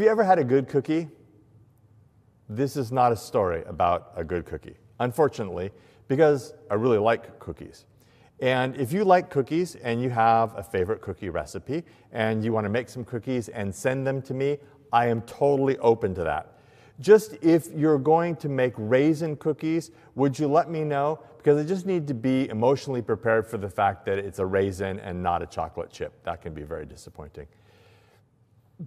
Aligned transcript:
Have 0.00 0.06
you 0.06 0.10
ever 0.12 0.24
had 0.24 0.38
a 0.38 0.44
good 0.44 0.66
cookie? 0.66 1.08
This 2.48 2.74
is 2.78 2.90
not 2.90 3.12
a 3.12 3.16
story 3.16 3.64
about 3.66 4.12
a 4.16 4.24
good 4.24 4.46
cookie, 4.46 4.76
unfortunately, 4.98 5.72
because 6.08 6.54
I 6.70 6.76
really 6.76 6.96
like 6.96 7.38
cookies. 7.38 7.84
And 8.40 8.74
if 8.76 8.94
you 8.94 9.04
like 9.04 9.28
cookies 9.28 9.74
and 9.74 10.00
you 10.00 10.08
have 10.08 10.56
a 10.56 10.62
favorite 10.62 11.02
cookie 11.02 11.28
recipe 11.28 11.84
and 12.12 12.42
you 12.42 12.50
want 12.50 12.64
to 12.64 12.70
make 12.70 12.88
some 12.88 13.04
cookies 13.04 13.50
and 13.50 13.74
send 13.74 14.06
them 14.06 14.22
to 14.22 14.32
me, 14.32 14.56
I 14.90 15.08
am 15.08 15.20
totally 15.20 15.76
open 15.80 16.14
to 16.14 16.24
that. 16.24 16.54
Just 16.98 17.36
if 17.42 17.70
you're 17.74 17.98
going 17.98 18.36
to 18.36 18.48
make 18.48 18.72
raisin 18.78 19.36
cookies, 19.36 19.90
would 20.14 20.38
you 20.38 20.48
let 20.48 20.70
me 20.70 20.82
know? 20.82 21.18
Because 21.36 21.62
I 21.62 21.68
just 21.68 21.84
need 21.84 22.06
to 22.06 22.14
be 22.14 22.48
emotionally 22.48 23.02
prepared 23.02 23.46
for 23.46 23.58
the 23.58 23.68
fact 23.68 24.06
that 24.06 24.16
it's 24.16 24.38
a 24.38 24.46
raisin 24.46 24.98
and 25.00 25.22
not 25.22 25.42
a 25.42 25.46
chocolate 25.46 25.90
chip. 25.90 26.24
That 26.24 26.40
can 26.40 26.54
be 26.54 26.62
very 26.62 26.86
disappointing. 26.86 27.48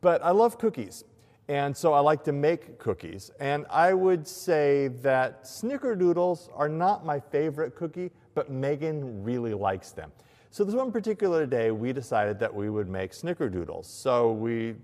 But 0.01 0.23
I 0.23 0.31
love 0.31 0.57
cookies. 0.57 1.03
And 1.47 1.75
so 1.75 1.93
I 1.93 1.99
like 1.99 2.23
to 2.23 2.31
make 2.31 2.79
cookies. 2.79 3.29
And 3.39 3.65
I 3.69 3.93
would 3.93 4.27
say 4.27 4.87
that 5.01 5.43
snickerdoodles 5.43 6.49
are 6.55 6.69
not 6.69 7.05
my 7.05 7.19
favorite 7.19 7.75
cookie, 7.75 8.11
but 8.33 8.49
Megan 8.49 9.23
really 9.23 9.53
likes 9.53 9.91
them. 9.91 10.11
So 10.51 10.63
this 10.63 10.75
one 10.75 10.91
particular 10.91 11.45
day, 11.45 11.71
we 11.71 11.93
decided 11.93 12.39
that 12.39 12.53
we 12.53 12.69
would 12.69 12.87
make 12.87 13.11
snickerdoodles. 13.11 13.85
So 13.85 14.31
we 14.31 14.75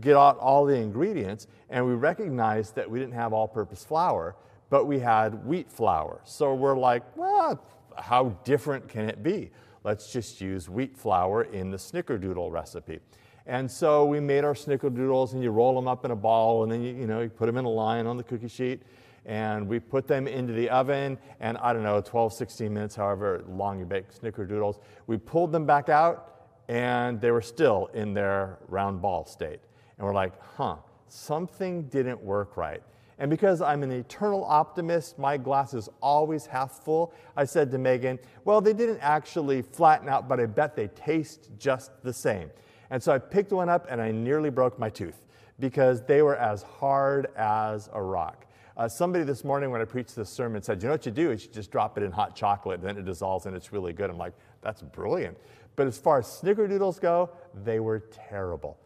get 0.00 0.16
out 0.16 0.38
all 0.38 0.64
the 0.64 0.74
ingredients, 0.74 1.46
and 1.68 1.86
we 1.86 1.94
recognized 1.94 2.74
that 2.74 2.90
we 2.90 2.98
didn't 2.98 3.14
have 3.14 3.32
all-purpose 3.32 3.84
flour, 3.84 4.36
but 4.68 4.86
we 4.86 4.98
had 4.98 5.44
wheat 5.44 5.70
flour. 5.70 6.20
So 6.24 6.54
we're 6.54 6.78
like, 6.78 7.02
well, 7.16 7.62
how 7.96 8.36
different 8.44 8.88
can 8.88 9.08
it 9.08 9.22
be? 9.22 9.50
Let's 9.84 10.12
just 10.12 10.40
use 10.40 10.68
wheat 10.68 10.96
flour 10.96 11.44
in 11.44 11.70
the 11.70 11.76
snickerdoodle 11.76 12.50
recipe. 12.50 13.00
And 13.50 13.68
so 13.68 14.04
we 14.04 14.20
made 14.20 14.44
our 14.44 14.54
snickerdoodles, 14.54 15.32
and 15.32 15.42
you 15.42 15.50
roll 15.50 15.74
them 15.74 15.88
up 15.88 16.04
in 16.04 16.12
a 16.12 16.16
ball, 16.16 16.62
and 16.62 16.70
then 16.70 16.82
you, 16.82 16.94
you 16.94 17.08
know 17.08 17.20
you 17.20 17.28
put 17.28 17.46
them 17.46 17.56
in 17.56 17.64
a 17.64 17.68
line 17.68 18.06
on 18.06 18.16
the 18.16 18.22
cookie 18.22 18.46
sheet, 18.46 18.82
and 19.26 19.66
we 19.66 19.80
put 19.80 20.06
them 20.06 20.28
into 20.28 20.52
the 20.52 20.70
oven, 20.70 21.18
and 21.40 21.58
I 21.58 21.72
don't 21.72 21.82
know, 21.82 22.00
12, 22.00 22.32
16 22.32 22.72
minutes, 22.72 22.94
however 22.94 23.42
long 23.48 23.80
you 23.80 23.86
bake 23.86 24.14
snickerdoodles. 24.14 24.78
We 25.08 25.16
pulled 25.16 25.50
them 25.50 25.66
back 25.66 25.88
out, 25.88 26.52
and 26.68 27.20
they 27.20 27.32
were 27.32 27.42
still 27.42 27.90
in 27.92 28.14
their 28.14 28.60
round 28.68 29.02
ball 29.02 29.26
state. 29.26 29.58
And 29.98 30.06
we're 30.06 30.14
like, 30.14 30.40
huh, 30.54 30.76
something 31.08 31.88
didn't 31.88 32.22
work 32.22 32.56
right. 32.56 32.84
And 33.18 33.28
because 33.28 33.60
I'm 33.60 33.82
an 33.82 33.90
eternal 33.90 34.44
optimist, 34.44 35.18
my 35.18 35.36
glass 35.36 35.74
is 35.74 35.88
always 36.00 36.46
half 36.46 36.84
full. 36.84 37.12
I 37.36 37.46
said 37.46 37.72
to 37.72 37.78
Megan, 37.78 38.20
well, 38.44 38.60
they 38.60 38.74
didn't 38.74 39.00
actually 39.00 39.62
flatten 39.62 40.08
out, 40.08 40.28
but 40.28 40.38
I 40.38 40.46
bet 40.46 40.76
they 40.76 40.86
taste 40.86 41.50
just 41.58 41.90
the 42.04 42.12
same. 42.12 42.48
And 42.90 43.02
so 43.02 43.12
I 43.12 43.18
picked 43.18 43.52
one 43.52 43.68
up 43.68 43.86
and 43.88 44.00
I 44.00 44.10
nearly 44.10 44.50
broke 44.50 44.78
my 44.78 44.90
tooth 44.90 45.22
because 45.58 46.02
they 46.02 46.22
were 46.22 46.36
as 46.36 46.62
hard 46.62 47.28
as 47.36 47.88
a 47.92 48.02
rock. 48.02 48.46
Uh, 48.76 48.88
somebody 48.88 49.24
this 49.24 49.44
morning 49.44 49.70
when 49.70 49.80
I 49.80 49.84
preached 49.84 50.16
this 50.16 50.30
sermon 50.30 50.62
said, 50.62 50.82
you 50.82 50.88
know 50.88 50.94
what 50.94 51.04
you 51.04 51.12
do 51.12 51.30
is 51.30 51.44
you 51.44 51.50
just 51.52 51.70
drop 51.70 51.98
it 51.98 52.02
in 52.02 52.10
hot 52.10 52.34
chocolate, 52.34 52.80
and 52.80 52.88
then 52.88 52.96
it 52.96 53.04
dissolves 53.04 53.46
and 53.46 53.54
it's 53.54 53.72
really 53.72 53.92
good. 53.92 54.08
I'm 54.08 54.16
like, 54.16 54.32
that's 54.62 54.80
brilliant. 54.80 55.36
But 55.76 55.86
as 55.86 55.98
far 55.98 56.18
as 56.18 56.26
snickerdoodles 56.26 57.00
go, 57.00 57.30
they 57.64 57.78
were 57.78 58.00
terrible. 58.00 58.78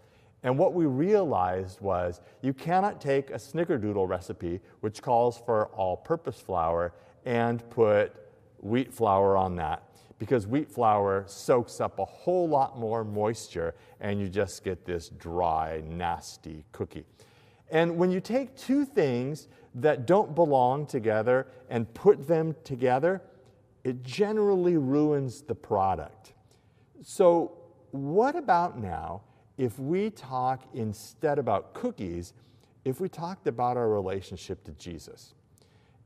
And 0.42 0.58
what 0.58 0.74
we 0.74 0.84
realized 0.84 1.80
was 1.80 2.20
you 2.42 2.52
cannot 2.52 3.00
take 3.00 3.30
a 3.30 3.34
snickerdoodle 3.34 4.06
recipe, 4.08 4.60
which 4.80 5.00
calls 5.00 5.38
for 5.38 5.68
all 5.68 5.96
purpose 5.96 6.40
flour, 6.40 6.92
and 7.24 7.68
put 7.70 8.12
wheat 8.58 8.92
flour 8.92 9.36
on 9.36 9.56
that 9.56 9.93
because 10.18 10.46
wheat 10.46 10.70
flour 10.70 11.24
soaks 11.26 11.80
up 11.80 11.98
a 11.98 12.04
whole 12.04 12.48
lot 12.48 12.78
more 12.78 13.04
moisture 13.04 13.74
and 14.00 14.20
you 14.20 14.28
just 14.28 14.64
get 14.64 14.84
this 14.84 15.08
dry, 15.08 15.82
nasty 15.86 16.64
cookie. 16.72 17.04
And 17.70 17.96
when 17.96 18.10
you 18.10 18.20
take 18.20 18.56
two 18.56 18.84
things 18.84 19.48
that 19.74 20.06
don't 20.06 20.34
belong 20.34 20.86
together 20.86 21.48
and 21.68 21.92
put 21.94 22.26
them 22.26 22.54
together, 22.62 23.22
it 23.82 24.02
generally 24.02 24.76
ruins 24.76 25.42
the 25.42 25.54
product. 25.54 26.34
So, 27.02 27.52
what 27.90 28.34
about 28.34 28.78
now 28.78 29.22
if 29.58 29.78
we 29.78 30.10
talk 30.10 30.62
instead 30.74 31.38
about 31.38 31.74
cookies, 31.74 32.32
if 32.84 33.00
we 33.00 33.08
talked 33.08 33.46
about 33.46 33.76
our 33.76 33.88
relationship 33.88 34.64
to 34.64 34.72
Jesus? 34.72 35.34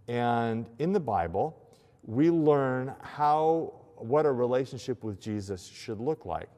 And 0.09 0.67
in 0.79 0.93
the 0.93 1.01
Bible, 1.01 1.63
we 2.03 2.31
learn 2.31 2.95
how 3.03 3.75
what 4.05 4.27
a 4.27 4.33
relationship 4.33 5.05
with 5.05 5.21
Jesus 5.21 5.67
should 5.67 6.01
look 6.01 6.25
like. 6.25 6.49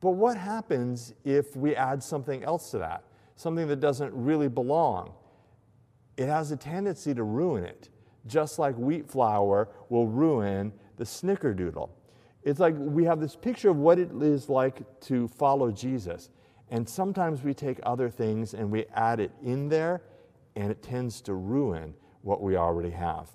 But 0.00 0.12
what 0.12 0.36
happens 0.36 1.12
if 1.24 1.54
we 1.56 1.76
add 1.76 2.02
something 2.02 2.42
else 2.42 2.70
to 2.70 2.78
that? 2.78 3.04
Something 3.36 3.68
that 3.68 3.80
doesn't 3.80 4.12
really 4.14 4.48
belong? 4.48 5.12
It 6.16 6.26
has 6.26 6.50
a 6.50 6.56
tendency 6.56 7.14
to 7.14 7.22
ruin 7.22 7.64
it, 7.64 7.88
just 8.26 8.58
like 8.58 8.76
wheat 8.76 9.10
flour 9.10 9.68
will 9.88 10.06
ruin 10.06 10.72
the 10.96 11.04
snickerdoodle. 11.04 11.90
It's 12.42 12.60
like 12.60 12.74
we 12.76 13.04
have 13.04 13.20
this 13.20 13.36
picture 13.36 13.70
of 13.70 13.76
what 13.76 13.98
it 13.98 14.10
is 14.20 14.48
like 14.48 15.00
to 15.02 15.28
follow 15.28 15.70
Jesus. 15.70 16.30
And 16.70 16.88
sometimes 16.88 17.42
we 17.42 17.52
take 17.52 17.78
other 17.82 18.08
things 18.08 18.54
and 18.54 18.70
we 18.70 18.86
add 18.94 19.20
it 19.20 19.32
in 19.42 19.68
there, 19.68 20.02
and 20.56 20.70
it 20.70 20.82
tends 20.82 21.20
to 21.22 21.34
ruin 21.34 21.94
what 22.22 22.42
we 22.42 22.56
already 22.56 22.90
have. 22.90 23.30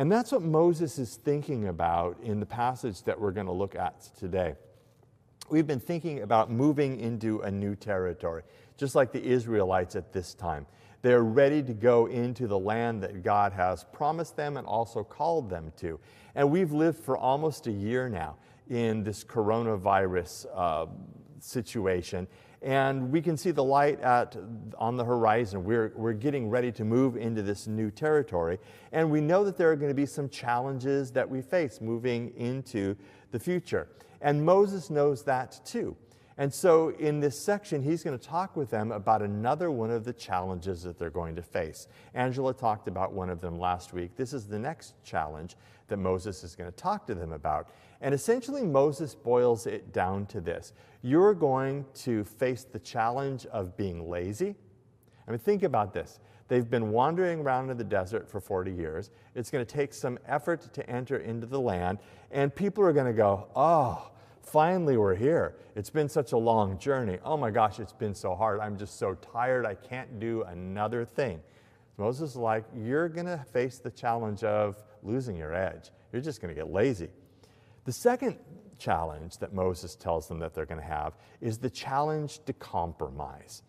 And 0.00 0.10
that's 0.10 0.32
what 0.32 0.40
Moses 0.40 0.98
is 0.98 1.16
thinking 1.16 1.68
about 1.68 2.16
in 2.22 2.40
the 2.40 2.46
passage 2.46 3.02
that 3.02 3.20
we're 3.20 3.32
going 3.32 3.44
to 3.48 3.52
look 3.52 3.74
at 3.74 4.00
today. 4.18 4.54
We've 5.50 5.66
been 5.66 5.78
thinking 5.78 6.22
about 6.22 6.50
moving 6.50 6.98
into 6.98 7.40
a 7.40 7.50
new 7.50 7.76
territory, 7.76 8.44
just 8.78 8.94
like 8.94 9.12
the 9.12 9.22
Israelites 9.22 9.96
at 9.96 10.10
this 10.10 10.32
time. 10.32 10.64
They're 11.02 11.22
ready 11.22 11.62
to 11.64 11.74
go 11.74 12.06
into 12.06 12.46
the 12.46 12.58
land 12.58 13.02
that 13.02 13.22
God 13.22 13.52
has 13.52 13.84
promised 13.92 14.38
them 14.38 14.56
and 14.56 14.66
also 14.66 15.04
called 15.04 15.50
them 15.50 15.70
to. 15.80 16.00
And 16.34 16.50
we've 16.50 16.72
lived 16.72 16.98
for 16.98 17.18
almost 17.18 17.66
a 17.66 17.70
year 17.70 18.08
now 18.08 18.36
in 18.70 19.02
this 19.02 19.22
coronavirus 19.22 20.46
uh, 20.54 20.86
situation 21.42 22.26
and 22.62 23.10
we 23.10 23.22
can 23.22 23.36
see 23.36 23.52
the 23.52 23.64
light 23.64 24.00
at, 24.00 24.36
on 24.78 24.96
the 24.96 25.04
horizon. 25.04 25.64
We're, 25.64 25.92
we're 25.96 26.12
getting 26.12 26.50
ready 26.50 26.70
to 26.72 26.84
move 26.84 27.16
into 27.16 27.42
this 27.42 27.66
new 27.66 27.90
territory. 27.90 28.58
And 28.92 29.10
we 29.10 29.20
know 29.20 29.44
that 29.44 29.56
there 29.56 29.70
are 29.70 29.76
going 29.76 29.90
to 29.90 29.94
be 29.94 30.06
some 30.06 30.28
challenges 30.28 31.10
that 31.12 31.28
we 31.28 31.40
face 31.40 31.80
moving 31.80 32.32
into 32.36 32.96
the 33.30 33.38
future. 33.38 33.88
And 34.20 34.44
Moses 34.44 34.90
knows 34.90 35.22
that 35.24 35.60
too. 35.64 35.96
And 36.36 36.52
so 36.52 36.90
in 36.98 37.20
this 37.20 37.38
section, 37.38 37.82
he's 37.82 38.02
going 38.02 38.18
to 38.18 38.24
talk 38.24 38.56
with 38.56 38.70
them 38.70 38.92
about 38.92 39.20
another 39.22 39.70
one 39.70 39.90
of 39.90 40.04
the 40.04 40.12
challenges 40.12 40.82
that 40.82 40.98
they're 40.98 41.10
going 41.10 41.36
to 41.36 41.42
face. 41.42 41.86
Angela 42.14 42.54
talked 42.54 42.88
about 42.88 43.12
one 43.12 43.30
of 43.30 43.40
them 43.40 43.58
last 43.58 43.92
week. 43.92 44.16
This 44.16 44.32
is 44.32 44.46
the 44.46 44.58
next 44.58 44.94
challenge 45.02 45.56
that 45.90 45.98
Moses 45.98 46.42
is 46.42 46.56
going 46.56 46.70
to 46.70 46.76
talk 46.76 47.06
to 47.06 47.14
them 47.14 47.32
about. 47.32 47.68
And 48.00 48.14
essentially, 48.14 48.62
Moses 48.62 49.14
boils 49.14 49.66
it 49.66 49.92
down 49.92 50.26
to 50.26 50.40
this 50.40 50.72
you're 51.02 51.34
going 51.34 51.86
to 51.94 52.24
face 52.24 52.64
the 52.64 52.78
challenge 52.78 53.46
of 53.46 53.76
being 53.76 54.08
lazy. 54.08 54.54
I 55.26 55.30
mean, 55.30 55.38
think 55.38 55.62
about 55.62 55.94
this. 55.94 56.18
They've 56.48 56.68
been 56.68 56.90
wandering 56.90 57.40
around 57.40 57.70
in 57.70 57.76
the 57.76 57.84
desert 57.84 58.28
for 58.28 58.40
40 58.40 58.72
years. 58.72 59.10
It's 59.34 59.50
going 59.50 59.64
to 59.64 59.72
take 59.72 59.94
some 59.94 60.18
effort 60.26 60.72
to 60.74 60.90
enter 60.90 61.18
into 61.18 61.46
the 61.46 61.60
land, 61.60 61.98
and 62.32 62.54
people 62.54 62.84
are 62.84 62.92
going 62.92 63.06
to 63.06 63.12
go, 63.12 63.46
Oh, 63.54 64.10
finally 64.42 64.96
we're 64.96 65.14
here. 65.14 65.54
It's 65.76 65.90
been 65.90 66.08
such 66.08 66.32
a 66.32 66.36
long 66.36 66.76
journey. 66.78 67.18
Oh 67.24 67.36
my 67.36 67.50
gosh, 67.50 67.78
it's 67.78 67.92
been 67.92 68.14
so 68.14 68.34
hard. 68.34 68.58
I'm 68.60 68.76
just 68.76 68.98
so 68.98 69.14
tired. 69.14 69.64
I 69.64 69.74
can't 69.74 70.18
do 70.18 70.42
another 70.42 71.04
thing. 71.04 71.40
Moses 71.96 72.30
is 72.30 72.36
like, 72.36 72.64
You're 72.76 73.08
going 73.08 73.26
to 73.26 73.38
face 73.52 73.78
the 73.78 73.90
challenge 73.90 74.42
of 74.42 74.82
losing 75.02 75.36
your 75.36 75.54
edge. 75.54 75.90
You're 76.12 76.22
just 76.22 76.40
going 76.40 76.54
to 76.54 76.60
get 76.60 76.72
lazy. 76.72 77.08
The 77.84 77.92
second 77.92 78.38
challenge 78.78 79.38
that 79.38 79.52
Moses 79.52 79.94
tells 79.94 80.28
them 80.28 80.38
that 80.40 80.54
they're 80.54 80.66
going 80.66 80.80
to 80.80 80.86
have 80.86 81.14
is 81.40 81.58
the 81.58 81.70
challenge 81.70 82.44
to 82.46 82.52
compromise. 82.52 83.62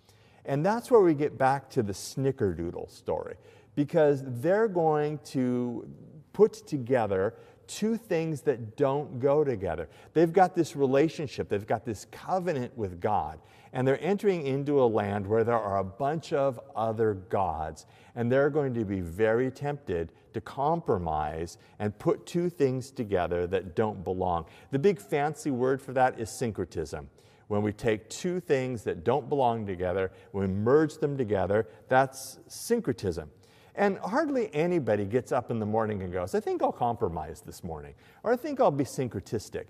And 0.46 0.66
that's 0.66 0.90
where 0.90 1.02
we 1.02 1.14
get 1.14 1.38
back 1.38 1.70
to 1.72 1.84
the 1.84 1.94
snickerdoodle 1.94 2.90
story, 2.90 3.36
because 3.76 4.24
they're 4.26 4.68
going 4.68 5.20
to 5.26 5.88
put 6.34 6.54
together 6.68 7.36
two 7.72 7.96
things 7.96 8.42
that 8.42 8.76
don't 8.76 9.20
go 9.20 9.44
together. 9.44 9.88
They've 10.14 10.32
got 10.32 10.56
this 10.56 10.76
relationship, 10.76 11.48
they've 11.48 11.66
got 11.66 11.86
this 11.86 12.06
covenant 12.12 12.78
with 12.78 13.00
God, 13.00 13.40
and 13.72 13.88
they're 13.88 14.02
entering 14.04 14.46
into 14.46 14.82
a 14.82 14.86
land 14.86 15.26
where 15.26 15.46
there 15.46 15.58
are 15.58 15.78
a 15.78 15.84
bunch 15.84 16.34
of 16.34 16.60
other 16.76 17.14
gods, 17.14 17.86
and 18.16 18.30
they're 18.30 18.50
going 18.50 18.74
to 18.74 18.84
be 18.84 19.00
very 19.00 19.50
tempted 19.50 20.12
to 20.34 20.42
compromise 20.42 21.58
and 21.80 21.98
put 21.98 22.26
two 22.26 22.50
things 22.50 22.92
together 22.92 23.48
that 23.48 23.74
don't 23.76 24.04
belong. 24.04 24.46
The 24.72 24.80
big 24.80 25.00
fancy 25.00 25.52
word 25.52 25.82
for 25.82 25.94
that 25.94 26.20
is 26.20 26.30
syncretism. 26.30 27.10
When 27.48 27.62
we 27.62 27.72
take 27.72 28.10
two 28.10 28.42
things 28.42 28.84
that 28.84 29.04
don't 29.06 29.30
belong 29.30 29.66
together, 29.66 30.12
we 30.34 30.48
merge 30.48 30.98
them 30.98 31.18
together, 31.18 31.68
that's 31.88 32.40
syncretism. 32.48 33.30
And 33.76 33.98
hardly 34.00 34.54
anybody 34.54 35.06
gets 35.06 35.32
up 35.32 35.50
in 35.50 35.60
the 35.60 35.66
morning 35.66 36.04
and 36.04 36.12
goes, 36.12 36.36
I 36.36 36.40
think 36.40 36.62
I'll 36.62 36.72
compromise 36.72 37.42
this 37.42 37.64
morning, 37.64 37.94
or 38.24 38.34
I 38.34 38.36
think 38.36 38.60
I'll 38.60 38.72
be 38.72 38.84
syncretistic. 38.84 39.66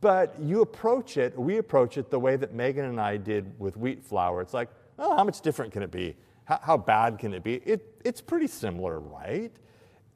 But 0.00 0.34
you 0.38 0.60
approach 0.60 1.16
it, 1.16 1.38
we 1.38 1.56
approach 1.56 1.96
it 1.96 2.10
the 2.10 2.20
way 2.20 2.36
that 2.36 2.52
Megan 2.52 2.84
and 2.84 3.00
I 3.00 3.16
did 3.16 3.58
with 3.58 3.76
wheat 3.78 4.04
flour. 4.04 4.42
It's 4.42 4.52
like, 4.52 4.68
oh, 4.98 5.16
how 5.16 5.24
much 5.24 5.40
different 5.40 5.72
can 5.72 5.82
it 5.82 5.90
be? 5.90 6.16
How, 6.44 6.60
how 6.62 6.76
bad 6.76 7.18
can 7.18 7.32
it 7.32 7.42
be? 7.42 7.54
It, 7.64 7.98
it's 8.04 8.20
pretty 8.20 8.46
similar, 8.46 9.00
right? 9.00 9.52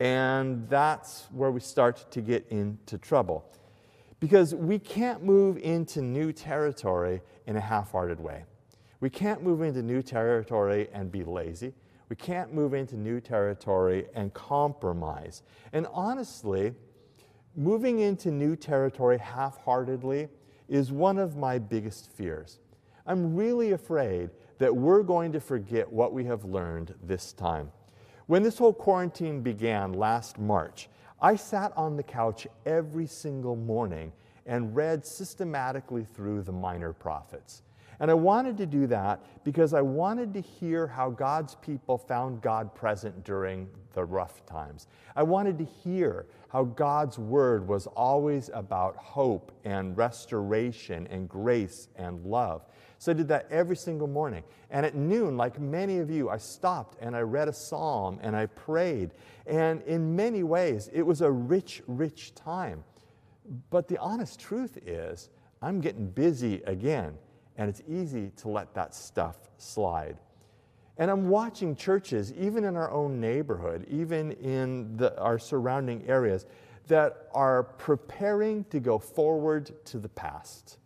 And 0.01 0.69
that's 0.69 1.29
where 1.33 1.51
we 1.51 1.61
start 1.61 2.11
to 2.11 2.21
get 2.21 2.47
into 2.49 2.99
trouble. 2.99 3.51
Because 4.21 4.55
we 4.55 4.79
can't 4.79 5.25
move 5.25 5.57
into 5.59 6.03
new 6.03 6.33
territory 6.33 7.23
in 7.47 7.57
a 7.57 7.61
half 7.61 7.93
hearted 7.93 8.21
way. 8.21 8.45
We 9.01 9.09
can't 9.11 9.43
move 9.43 9.63
into 9.63 9.83
new 9.83 10.03
territory 10.03 10.89
and 10.93 11.11
be 11.11 11.25
lazy. 11.25 11.73
We 12.09 12.17
can't 12.17 12.53
move 12.53 12.75
into 12.75 12.97
new 12.97 13.21
territory 13.21 14.07
and 14.15 14.33
compromise. 14.35 15.43
And 15.73 15.87
honestly, 15.93 16.75
moving 17.57 18.01
into 18.01 18.31
new 18.31 18.57
territory 18.57 19.19
half 19.19 19.59
heartedly 19.59 20.29
is 20.69 20.93
one 20.93 21.19
of 21.19 21.37
my 21.37 21.59
biggest 21.59 22.11
fears. 22.13 22.59
I'm 23.07 23.35
really 23.35 23.73
afraid 23.73 24.31
that 24.59 24.75
we're 24.75 25.03
going 25.03 25.33
to 25.33 25.41
forget 25.41 25.91
what 25.91 26.13
we 26.13 26.25
have 26.25 26.45
learned 26.45 26.95
this 27.03 27.33
time. 27.33 27.71
When 28.27 28.43
this 28.43 28.57
whole 28.57 28.73
quarantine 28.73 29.43
began 29.43 29.93
last 29.93 30.39
March, 30.39 30.89
I 31.21 31.37
sat 31.37 31.73
on 31.77 31.97
the 31.97 32.03
couch 32.03 32.47
every 32.65 33.07
single 33.07 33.57
morning 33.57 34.13
and 34.47 34.75
read 34.75 35.05
systematically 35.05 36.05
through 36.05 36.43
the 36.43 36.53
minor 36.53 36.93
prophets. 36.93 37.63
And 38.01 38.11
I 38.11 38.15
wanted 38.15 38.57
to 38.59 38.67
do 38.67 38.87
that 38.89 39.21
because 39.45 39.75
I 39.75 39.83
wanted 39.83 40.35
to 40.35 40.41
hear 40.41 40.87
how 40.87 41.11
God's 41.11 41.55
people 41.57 41.99
found 41.99 42.43
God 42.43 42.75
present 42.75 43.25
during 43.25 43.69
the 43.93 44.05
rough 44.05 44.45
times. 44.47 44.89
I 45.15 45.23
wanted 45.23 45.59
to 45.59 45.65
hear 45.65 46.27
how 46.49 46.65
God's 46.65 47.19
word 47.19 47.67
was 47.67 47.87
always 47.87 48.51
about 48.53 48.97
hope 48.97 49.53
and 49.65 49.97
restoration 49.97 51.07
and 51.09 51.29
grace 51.29 51.89
and 51.97 52.25
love. 52.25 52.67
So 52.99 53.13
I 53.13 53.15
did 53.15 53.29
that 53.29 53.47
every 53.51 53.77
single 53.77 54.09
morning. 54.09 54.45
And 54.71 54.87
at 54.87 54.95
noon, 54.95 55.37
like 55.37 55.61
many 55.61 55.99
of 55.99 56.11
you, 56.11 56.31
I 56.31 56.39
stopped 56.39 56.97
and 57.01 57.15
I 57.15 57.21
read 57.21 57.49
a 57.49 57.53
psalm 57.53 58.19
and 58.23 58.35
I 58.35 58.47
prayed. 58.47 59.11
And 59.47 59.83
in 59.83 60.17
many 60.17 60.43
ways, 60.43 60.89
it 60.93 61.03
was 61.03 61.21
a 61.21 61.31
rich, 61.31 61.83
rich 61.87 62.35
time. 62.35 62.83
But 63.71 63.89
the 63.89 63.99
honest 63.99 64.41
truth 64.41 64.79
is, 64.87 65.29
I'm 65.61 65.81
getting 65.81 66.09
busy 66.09 66.63
again 66.67 67.19
and 67.57 67.69
it's 67.69 67.83
easy 67.89 68.31
to 68.37 68.49
let 68.49 68.75
that 68.75 68.95
stuff 68.95 69.37
slide. 69.59 70.17
And 70.97 71.11
I'm 71.11 71.29
watching 71.29 71.75
churches, 71.75 72.33
even 72.35 72.65
in 72.65 72.77
our 72.77 72.91
own 72.91 73.21
neighborhood, 73.21 73.87
even 73.91 74.33
in 74.33 74.97
the, 74.97 75.19
our 75.19 75.39
surrounding 75.39 76.07
areas, 76.07 76.47
that 76.87 77.29
are 77.33 77.63
preparing 77.63 78.65
to 78.65 78.79
go 78.79 78.99
forward 78.99 79.73
to 79.87 79.99
the 79.99 80.09
past. 80.09 80.79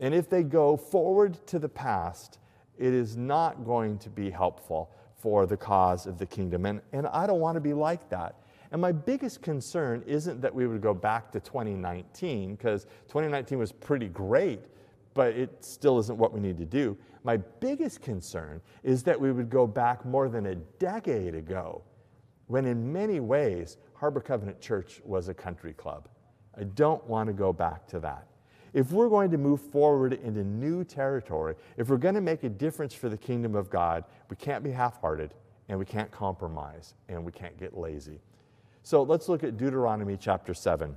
And 0.00 0.14
if 0.14 0.28
they 0.28 0.42
go 0.42 0.76
forward 0.76 1.38
to 1.48 1.58
the 1.58 1.68
past, 1.68 2.38
it 2.78 2.94
is 2.94 3.16
not 3.16 3.64
going 3.64 3.98
to 3.98 4.10
be 4.10 4.30
helpful 4.30 4.90
for 5.18 5.46
the 5.46 5.56
cause 5.56 6.06
of 6.06 6.18
the 6.18 6.26
kingdom. 6.26 6.64
And, 6.64 6.80
and 6.92 7.06
I 7.08 7.26
don't 7.26 7.40
want 7.40 7.56
to 7.56 7.60
be 7.60 7.74
like 7.74 8.08
that. 8.08 8.36
And 8.72 8.80
my 8.80 8.92
biggest 8.92 9.42
concern 9.42 10.02
isn't 10.06 10.40
that 10.40 10.54
we 10.54 10.66
would 10.66 10.80
go 10.80 10.94
back 10.94 11.30
to 11.32 11.40
2019, 11.40 12.54
because 12.54 12.84
2019 13.08 13.58
was 13.58 13.72
pretty 13.72 14.08
great 14.08 14.64
but 15.14 15.34
it 15.34 15.64
still 15.64 15.98
isn't 15.98 16.18
what 16.18 16.32
we 16.32 16.40
need 16.40 16.58
to 16.58 16.64
do. 16.64 16.96
My 17.24 17.36
biggest 17.36 18.00
concern 18.00 18.60
is 18.82 19.02
that 19.04 19.20
we 19.20 19.32
would 19.32 19.50
go 19.50 19.66
back 19.66 20.04
more 20.04 20.28
than 20.28 20.46
a 20.46 20.54
decade 20.54 21.34
ago, 21.34 21.82
when 22.46 22.64
in 22.64 22.92
many 22.92 23.20
ways, 23.20 23.76
Harbor 23.94 24.20
Covenant 24.20 24.60
Church 24.60 25.00
was 25.04 25.28
a 25.28 25.34
country 25.34 25.72
club. 25.72 26.08
I 26.58 26.64
don't 26.64 27.04
want 27.06 27.26
to 27.28 27.32
go 27.32 27.52
back 27.52 27.86
to 27.88 28.00
that. 28.00 28.26
If 28.72 28.92
we're 28.92 29.08
going 29.08 29.30
to 29.32 29.38
move 29.38 29.60
forward 29.60 30.12
into 30.12 30.44
new 30.44 30.84
territory, 30.84 31.56
if 31.76 31.88
we're 31.88 31.96
going 31.96 32.14
to 32.14 32.20
make 32.20 32.44
a 32.44 32.48
difference 32.48 32.94
for 32.94 33.08
the 33.08 33.16
kingdom 33.16 33.54
of 33.54 33.68
God, 33.68 34.04
we 34.28 34.36
can't 34.36 34.62
be 34.62 34.70
half 34.70 35.00
hearted 35.00 35.34
and 35.68 35.78
we 35.78 35.84
can't 35.84 36.10
compromise 36.10 36.94
and 37.08 37.24
we 37.24 37.32
can't 37.32 37.58
get 37.58 37.76
lazy. 37.76 38.20
So 38.82 39.02
let's 39.02 39.28
look 39.28 39.44
at 39.44 39.56
Deuteronomy 39.56 40.16
chapter 40.16 40.54
7. 40.54 40.96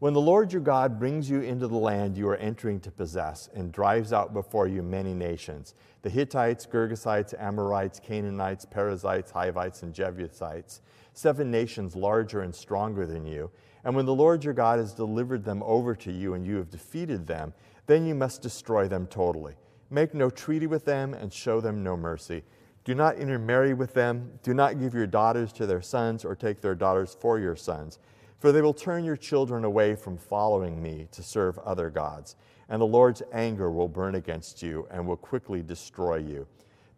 When 0.00 0.12
the 0.12 0.20
Lord 0.20 0.52
your 0.52 0.62
God 0.62 1.00
brings 1.00 1.28
you 1.28 1.40
into 1.40 1.66
the 1.66 1.76
land 1.76 2.16
you 2.16 2.28
are 2.28 2.36
entering 2.36 2.78
to 2.80 2.90
possess 2.92 3.48
and 3.52 3.72
drives 3.72 4.12
out 4.12 4.32
before 4.32 4.68
you 4.68 4.80
many 4.80 5.12
nations 5.12 5.74
the 6.02 6.10
Hittites, 6.10 6.66
Girgashites, 6.66 7.34
Amorites, 7.36 7.98
Canaanites, 7.98 8.64
Perizzites, 8.64 9.32
Hivites, 9.32 9.82
and 9.82 9.92
Jebusites, 9.92 10.82
seven 11.14 11.50
nations 11.50 11.96
larger 11.96 12.42
and 12.42 12.54
stronger 12.54 13.06
than 13.06 13.26
you. 13.26 13.50
And 13.82 13.96
when 13.96 14.06
the 14.06 14.14
Lord 14.14 14.44
your 14.44 14.54
God 14.54 14.78
has 14.78 14.94
delivered 14.94 15.44
them 15.44 15.64
over 15.64 15.96
to 15.96 16.12
you 16.12 16.34
and 16.34 16.46
you 16.46 16.58
have 16.58 16.70
defeated 16.70 17.26
them, 17.26 17.52
then 17.86 18.06
you 18.06 18.14
must 18.14 18.40
destroy 18.40 18.86
them 18.86 19.08
totally. 19.08 19.56
Make 19.90 20.14
no 20.14 20.30
treaty 20.30 20.68
with 20.68 20.84
them 20.84 21.12
and 21.12 21.32
show 21.32 21.60
them 21.60 21.82
no 21.82 21.96
mercy. 21.96 22.44
Do 22.84 22.94
not 22.94 23.16
intermarry 23.16 23.74
with 23.74 23.94
them. 23.94 24.30
Do 24.44 24.54
not 24.54 24.78
give 24.78 24.94
your 24.94 25.08
daughters 25.08 25.52
to 25.54 25.66
their 25.66 25.82
sons 25.82 26.24
or 26.24 26.36
take 26.36 26.60
their 26.60 26.76
daughters 26.76 27.16
for 27.18 27.40
your 27.40 27.56
sons 27.56 27.98
for 28.38 28.52
they 28.52 28.62
will 28.62 28.74
turn 28.74 29.04
your 29.04 29.16
children 29.16 29.64
away 29.64 29.94
from 29.94 30.16
following 30.16 30.82
me 30.82 31.08
to 31.12 31.22
serve 31.22 31.58
other 31.58 31.90
gods, 31.90 32.36
and 32.68 32.80
the 32.80 32.86
Lord's 32.86 33.22
anger 33.32 33.70
will 33.70 33.88
burn 33.88 34.14
against 34.14 34.62
you 34.62 34.86
and 34.90 35.06
will 35.06 35.16
quickly 35.16 35.62
destroy 35.62 36.16
you. 36.16 36.46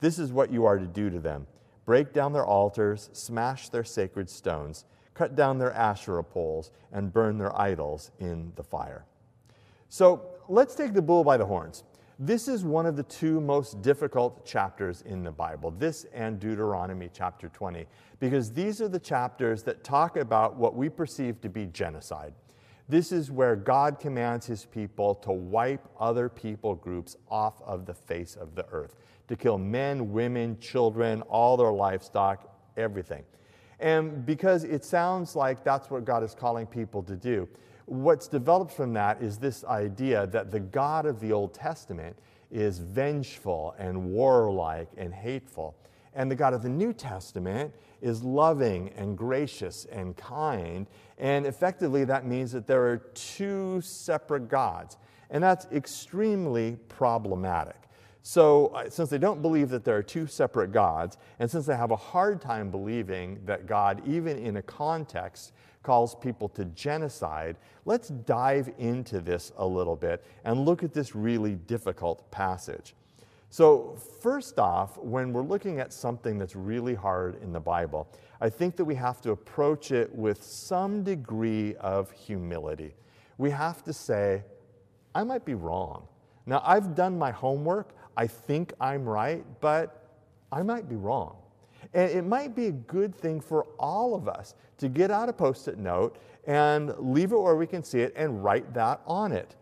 This 0.00 0.18
is 0.18 0.32
what 0.32 0.52
you 0.52 0.64
are 0.64 0.78
to 0.78 0.86
do 0.86 1.10
to 1.10 1.18
them 1.18 1.46
break 1.86 2.12
down 2.12 2.32
their 2.32 2.46
altars, 2.46 3.10
smash 3.12 3.68
their 3.68 3.82
sacred 3.82 4.30
stones, 4.30 4.84
cut 5.12 5.34
down 5.34 5.58
their 5.58 5.72
Asherah 5.72 6.22
poles, 6.22 6.70
and 6.92 7.12
burn 7.12 7.36
their 7.36 7.58
idols 7.58 8.12
in 8.20 8.52
the 8.54 8.62
fire. 8.62 9.04
So 9.88 10.22
let's 10.48 10.76
take 10.76 10.92
the 10.92 11.02
bull 11.02 11.24
by 11.24 11.36
the 11.36 11.46
horns. 11.46 11.82
This 12.22 12.48
is 12.48 12.64
one 12.64 12.84
of 12.84 12.96
the 12.96 13.02
two 13.04 13.40
most 13.40 13.80
difficult 13.80 14.44
chapters 14.44 15.02
in 15.06 15.22
the 15.22 15.30
Bible, 15.30 15.70
this 15.70 16.04
and 16.12 16.38
Deuteronomy 16.38 17.08
chapter 17.10 17.48
20, 17.48 17.86
because 18.18 18.52
these 18.52 18.82
are 18.82 18.88
the 18.88 18.98
chapters 18.98 19.62
that 19.62 19.82
talk 19.82 20.18
about 20.18 20.56
what 20.56 20.74
we 20.76 20.90
perceive 20.90 21.40
to 21.40 21.48
be 21.48 21.64
genocide. 21.64 22.34
This 22.90 23.10
is 23.10 23.30
where 23.30 23.56
God 23.56 23.98
commands 23.98 24.44
his 24.44 24.66
people 24.66 25.14
to 25.14 25.32
wipe 25.32 25.88
other 25.98 26.28
people 26.28 26.74
groups 26.74 27.16
off 27.30 27.62
of 27.62 27.86
the 27.86 27.94
face 27.94 28.36
of 28.36 28.54
the 28.54 28.66
earth, 28.70 28.96
to 29.28 29.34
kill 29.34 29.56
men, 29.56 30.12
women, 30.12 30.58
children, 30.60 31.22
all 31.22 31.56
their 31.56 31.72
livestock, 31.72 32.54
everything. 32.76 33.24
And 33.78 34.26
because 34.26 34.64
it 34.64 34.84
sounds 34.84 35.36
like 35.36 35.64
that's 35.64 35.88
what 35.88 36.04
God 36.04 36.22
is 36.22 36.34
calling 36.34 36.66
people 36.66 37.02
to 37.04 37.16
do, 37.16 37.48
what's 37.90 38.28
developed 38.28 38.70
from 38.70 38.92
that 38.92 39.20
is 39.20 39.38
this 39.38 39.64
idea 39.64 40.28
that 40.28 40.52
the 40.52 40.60
God 40.60 41.06
of 41.06 41.18
the 41.18 41.32
Old 41.32 41.52
Testament 41.52 42.16
is 42.48 42.78
vengeful 42.78 43.74
and 43.78 44.12
warlike 44.12 44.88
and 44.96 45.12
hateful. 45.12 45.74
And 46.14 46.30
the 46.30 46.36
God 46.36 46.54
of 46.54 46.62
the 46.62 46.68
New 46.68 46.92
Testament 46.92 47.74
is 48.00 48.22
loving 48.22 48.90
and 48.90 49.18
gracious 49.18 49.86
and 49.90 50.16
kind. 50.16 50.86
And 51.18 51.46
effectively, 51.46 52.04
that 52.04 52.24
means 52.24 52.52
that 52.52 52.68
there 52.68 52.86
are 52.86 52.98
two 53.14 53.80
separate 53.80 54.48
gods. 54.48 54.96
And 55.30 55.42
that's 55.42 55.66
extremely 55.72 56.76
problematic. 56.88 57.76
So, 58.22 58.66
uh, 58.68 58.88
since 58.90 59.08
they 59.08 59.18
don't 59.18 59.40
believe 59.40 59.70
that 59.70 59.84
there 59.84 59.96
are 59.96 60.02
two 60.02 60.26
separate 60.26 60.72
gods, 60.72 61.16
and 61.38 61.50
since 61.50 61.64
they 61.66 61.76
have 61.76 61.90
a 61.90 61.96
hard 61.96 62.40
time 62.40 62.70
believing 62.70 63.40
that 63.46 63.66
God, 63.66 64.02
even 64.06 64.36
in 64.36 64.58
a 64.58 64.62
context 64.62 65.52
calls 65.82 66.14
people 66.14 66.48
to 66.50 66.64
genocide, 66.66 67.56
let's 67.84 68.08
dive 68.08 68.70
into 68.78 69.20
this 69.20 69.52
a 69.56 69.66
little 69.66 69.96
bit 69.96 70.24
and 70.44 70.64
look 70.64 70.82
at 70.82 70.92
this 70.92 71.14
really 71.14 71.54
difficult 71.54 72.30
passage. 72.30 72.94
So, 73.52 73.96
first 74.20 74.60
off, 74.60 74.96
when 74.98 75.32
we're 75.32 75.42
looking 75.42 75.80
at 75.80 75.92
something 75.92 76.38
that's 76.38 76.54
really 76.54 76.94
hard 76.94 77.42
in 77.42 77.52
the 77.52 77.58
Bible, 77.58 78.06
I 78.40 78.48
think 78.48 78.76
that 78.76 78.84
we 78.84 78.94
have 78.94 79.20
to 79.22 79.32
approach 79.32 79.90
it 79.90 80.14
with 80.14 80.42
some 80.42 81.02
degree 81.02 81.74
of 81.76 82.12
humility. 82.12 82.94
We 83.38 83.50
have 83.50 83.82
to 83.84 83.92
say, 83.92 84.44
I 85.14 85.24
might 85.24 85.44
be 85.44 85.54
wrong. 85.54 86.06
Now, 86.46 86.62
I've 86.64 86.94
done 86.94 87.18
my 87.18 87.32
homework. 87.32 87.90
I 88.16 88.28
think 88.28 88.72
I'm 88.80 89.04
right, 89.04 89.44
but 89.60 90.08
I 90.52 90.62
might 90.62 90.88
be 90.88 90.96
wrong. 90.96 91.36
And 91.92 92.10
it 92.10 92.24
might 92.24 92.54
be 92.54 92.66
a 92.66 92.72
good 92.72 93.14
thing 93.14 93.40
for 93.40 93.64
all 93.78 94.14
of 94.14 94.28
us 94.28 94.54
to 94.78 94.88
get 94.88 95.10
out 95.10 95.28
a 95.28 95.32
post 95.32 95.68
it 95.68 95.78
note 95.78 96.16
and 96.46 96.94
leave 96.98 97.32
it 97.32 97.38
where 97.38 97.56
we 97.56 97.66
can 97.66 97.82
see 97.82 98.00
it 98.00 98.12
and 98.16 98.42
write 98.42 98.72
that 98.74 99.00
on 99.06 99.32
it. 99.32 99.56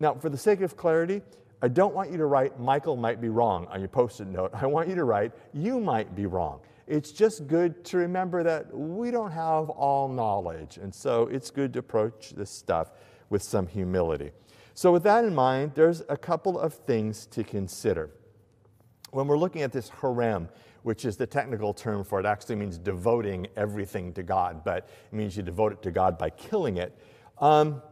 Now, 0.00 0.14
for 0.14 0.28
the 0.28 0.38
sake 0.38 0.60
of 0.60 0.76
clarity, 0.76 1.22
I 1.62 1.68
don't 1.68 1.94
want 1.94 2.10
you 2.10 2.18
to 2.18 2.26
write, 2.26 2.58
Michael 2.60 2.96
might 2.96 3.20
be 3.20 3.28
wrong 3.28 3.66
on 3.68 3.80
your 3.80 3.88
post 3.88 4.20
it 4.20 4.26
note. 4.26 4.50
I 4.54 4.66
want 4.66 4.88
you 4.88 4.94
to 4.94 5.04
write, 5.04 5.32
you 5.52 5.80
might 5.80 6.14
be 6.14 6.26
wrong. 6.26 6.60
It's 6.86 7.10
just 7.10 7.46
good 7.46 7.84
to 7.86 7.96
remember 7.96 8.42
that 8.42 8.72
we 8.72 9.10
don't 9.10 9.32
have 9.32 9.70
all 9.70 10.08
knowledge. 10.08 10.76
And 10.76 10.94
so 10.94 11.22
it's 11.22 11.50
good 11.50 11.72
to 11.72 11.80
approach 11.80 12.30
this 12.30 12.50
stuff 12.50 12.92
with 13.30 13.42
some 13.42 13.66
humility. 13.66 14.30
So, 14.74 14.92
with 14.92 15.02
that 15.04 15.24
in 15.24 15.34
mind, 15.34 15.72
there's 15.74 16.02
a 16.08 16.16
couple 16.18 16.58
of 16.58 16.74
things 16.74 17.26
to 17.26 17.42
consider. 17.42 18.10
When 19.10 19.26
we're 19.26 19.38
looking 19.38 19.62
at 19.62 19.72
this 19.72 19.88
herem, 19.88 20.48
which 20.86 21.04
is 21.04 21.16
the 21.16 21.26
technical 21.26 21.74
term 21.74 22.04
for 22.04 22.20
it, 22.20 22.24
actually 22.24 22.54
means 22.54 22.78
devoting 22.78 23.48
everything 23.56 24.12
to 24.12 24.22
God, 24.22 24.62
but 24.62 24.88
it 25.10 25.16
means 25.16 25.36
you 25.36 25.42
devote 25.42 25.72
it 25.72 25.82
to 25.82 25.90
God 25.90 26.16
by 26.16 26.30
killing 26.30 26.76
it. 26.76 26.96
Um, 27.38 27.82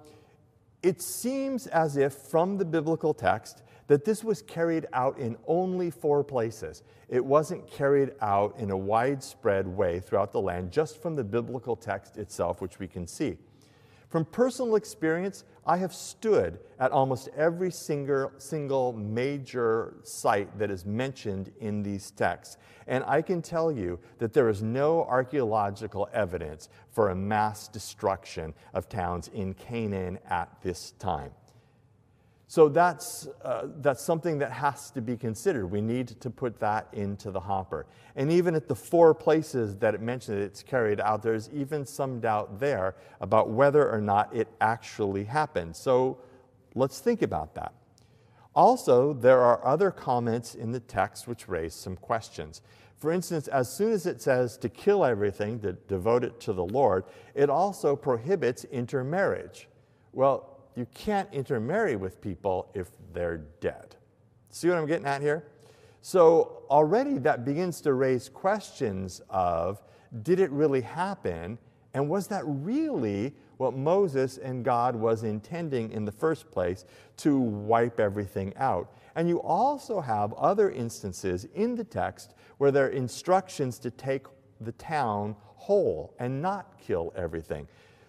it 0.80 1.02
seems 1.02 1.66
as 1.66 1.96
if 1.96 2.12
from 2.12 2.56
the 2.56 2.64
biblical 2.64 3.12
text 3.12 3.62
that 3.88 4.04
this 4.04 4.22
was 4.22 4.42
carried 4.42 4.86
out 4.92 5.18
in 5.18 5.36
only 5.48 5.90
four 5.90 6.22
places. 6.22 6.84
It 7.08 7.24
wasn't 7.24 7.66
carried 7.66 8.12
out 8.20 8.54
in 8.60 8.70
a 8.70 8.76
widespread 8.76 9.66
way 9.66 9.98
throughout 9.98 10.30
the 10.30 10.40
land, 10.40 10.70
just 10.70 11.02
from 11.02 11.16
the 11.16 11.24
biblical 11.24 11.74
text 11.74 12.16
itself, 12.16 12.60
which 12.60 12.78
we 12.78 12.86
can 12.86 13.08
see. 13.08 13.38
From 14.14 14.24
personal 14.24 14.76
experience, 14.76 15.42
I 15.66 15.76
have 15.78 15.92
stood 15.92 16.60
at 16.78 16.92
almost 16.92 17.28
every 17.36 17.72
single, 17.72 18.30
single 18.38 18.92
major 18.92 19.96
site 20.04 20.56
that 20.56 20.70
is 20.70 20.86
mentioned 20.86 21.50
in 21.58 21.82
these 21.82 22.12
texts. 22.12 22.56
And 22.86 23.02
I 23.08 23.22
can 23.22 23.42
tell 23.42 23.72
you 23.72 23.98
that 24.18 24.32
there 24.32 24.48
is 24.48 24.62
no 24.62 25.02
archaeological 25.06 26.08
evidence 26.12 26.68
for 26.92 27.10
a 27.10 27.14
mass 27.16 27.66
destruction 27.66 28.54
of 28.72 28.88
towns 28.88 29.30
in 29.34 29.52
Canaan 29.52 30.20
at 30.30 30.62
this 30.62 30.92
time. 31.00 31.32
So 32.46 32.68
that's, 32.68 33.26
uh, 33.42 33.68
that's 33.80 34.02
something 34.02 34.38
that 34.38 34.52
has 34.52 34.90
to 34.92 35.00
be 35.00 35.16
considered. 35.16 35.66
We 35.66 35.80
need 35.80 36.08
to 36.20 36.30
put 36.30 36.60
that 36.60 36.88
into 36.92 37.30
the 37.30 37.40
hopper. 37.40 37.86
And 38.16 38.30
even 38.30 38.54
at 38.54 38.68
the 38.68 38.74
four 38.74 39.14
places 39.14 39.76
that 39.78 39.94
it 39.94 40.02
mentioned 40.02 40.40
it's 40.40 40.62
carried 40.62 41.00
out, 41.00 41.22
there's 41.22 41.48
even 41.54 41.86
some 41.86 42.20
doubt 42.20 42.60
there 42.60 42.96
about 43.20 43.50
whether 43.50 43.90
or 43.90 44.00
not 44.00 44.34
it 44.34 44.48
actually 44.60 45.24
happened. 45.24 45.74
So 45.74 46.18
let's 46.74 47.00
think 47.00 47.22
about 47.22 47.54
that. 47.54 47.72
Also, 48.54 49.14
there 49.14 49.40
are 49.40 49.64
other 49.66 49.90
comments 49.90 50.54
in 50.54 50.70
the 50.70 50.80
text 50.80 51.26
which 51.26 51.48
raise 51.48 51.74
some 51.74 51.96
questions. 51.96 52.62
For 52.96 53.10
instance, 53.10 53.48
as 53.48 53.74
soon 53.74 53.90
as 53.90 54.06
it 54.06 54.22
says 54.22 54.56
to 54.58 54.68
kill 54.68 55.04
everything, 55.04 55.58
to 55.60 55.72
devote 55.72 56.22
it 56.24 56.38
to 56.40 56.52
the 56.52 56.64
Lord, 56.64 57.04
it 57.34 57.50
also 57.50 57.96
prohibits 57.96 58.64
intermarriage. 58.64 59.68
Well, 60.12 60.53
you 60.76 60.86
can't 60.94 61.28
intermarry 61.32 61.96
with 61.96 62.20
people 62.20 62.70
if 62.74 62.88
they're 63.12 63.38
dead. 63.60 63.96
See 64.50 64.68
what 64.68 64.78
I'm 64.78 64.86
getting 64.86 65.06
at 65.06 65.20
here? 65.20 65.44
So 66.02 66.62
already 66.68 67.18
that 67.18 67.44
begins 67.44 67.80
to 67.82 67.94
raise 67.94 68.28
questions 68.28 69.20
of 69.30 69.82
did 70.22 70.38
it 70.38 70.50
really 70.50 70.80
happen? 70.80 71.58
And 71.94 72.08
was 72.08 72.26
that 72.28 72.42
really 72.44 73.34
what 73.56 73.74
Moses 73.74 74.38
and 74.38 74.64
God 74.64 74.96
was 74.96 75.22
intending 75.22 75.90
in 75.92 76.04
the 76.04 76.12
first 76.12 76.50
place 76.50 76.84
to 77.18 77.38
wipe 77.38 78.00
everything 78.00 78.52
out? 78.56 78.92
And 79.14 79.28
you 79.28 79.40
also 79.40 80.00
have 80.00 80.32
other 80.34 80.70
instances 80.70 81.46
in 81.54 81.74
the 81.74 81.84
text 81.84 82.34
where 82.58 82.70
there 82.70 82.86
are 82.86 82.90
instructions 82.90 83.78
to 83.78 83.90
take 83.90 84.26
the 84.60 84.72
town 84.72 85.36
whole 85.56 86.14
and 86.18 86.42
not 86.42 86.78
kill 86.78 87.12
everything. 87.16 87.66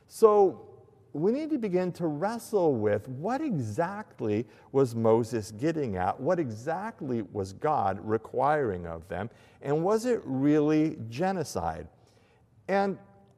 So 0.07 0.74
we 1.15 1.31
need 1.31 1.49
to 1.51 1.57
begin 1.57 1.93
to 1.93 2.07
wrestle 2.07 2.75
with 2.75 3.07
what 3.07 3.39
exactly 3.39 4.45
was 4.73 4.93
Moses 4.93 5.51
getting 5.51 5.95
at? 5.95 6.19
What 6.19 6.39
exactly 6.39 7.21
was 7.21 7.53
God 7.53 7.99
requiring 8.03 8.85
of 8.85 9.07
them? 9.07 9.29
And 9.61 9.81
was 9.81 10.05
it 10.05 10.21
really 10.25 10.97
genocide? 11.07 11.87
And 12.67 12.97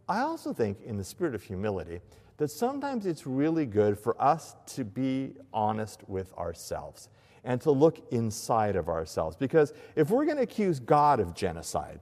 I 0.10 0.22
also 0.22 0.54
think, 0.54 0.82
in 0.86 0.98
the 0.98 1.04
spirit 1.04 1.36
of 1.36 1.44
humility, 1.44 2.00
that 2.38 2.50
sometimes 2.50 3.06
it's 3.06 3.28
really 3.28 3.68
good 3.68 4.00
for 4.00 4.20
us 4.20 4.56
to 4.74 4.84
be 4.84 5.36
honest 5.54 6.02
with 6.10 6.34
ourselves 6.34 7.10
and 7.44 7.62
to 7.62 7.70
look 7.70 8.02
inside 8.12 8.76
of 8.76 8.90
ourselves. 8.90 9.36
Because 9.36 9.74
if 9.96 10.10
we're 10.10 10.26
going 10.26 10.38
to 10.38 10.44
accuse 10.44 10.80
God 10.80 11.20
of 11.20 11.36
genocide, 11.36 12.00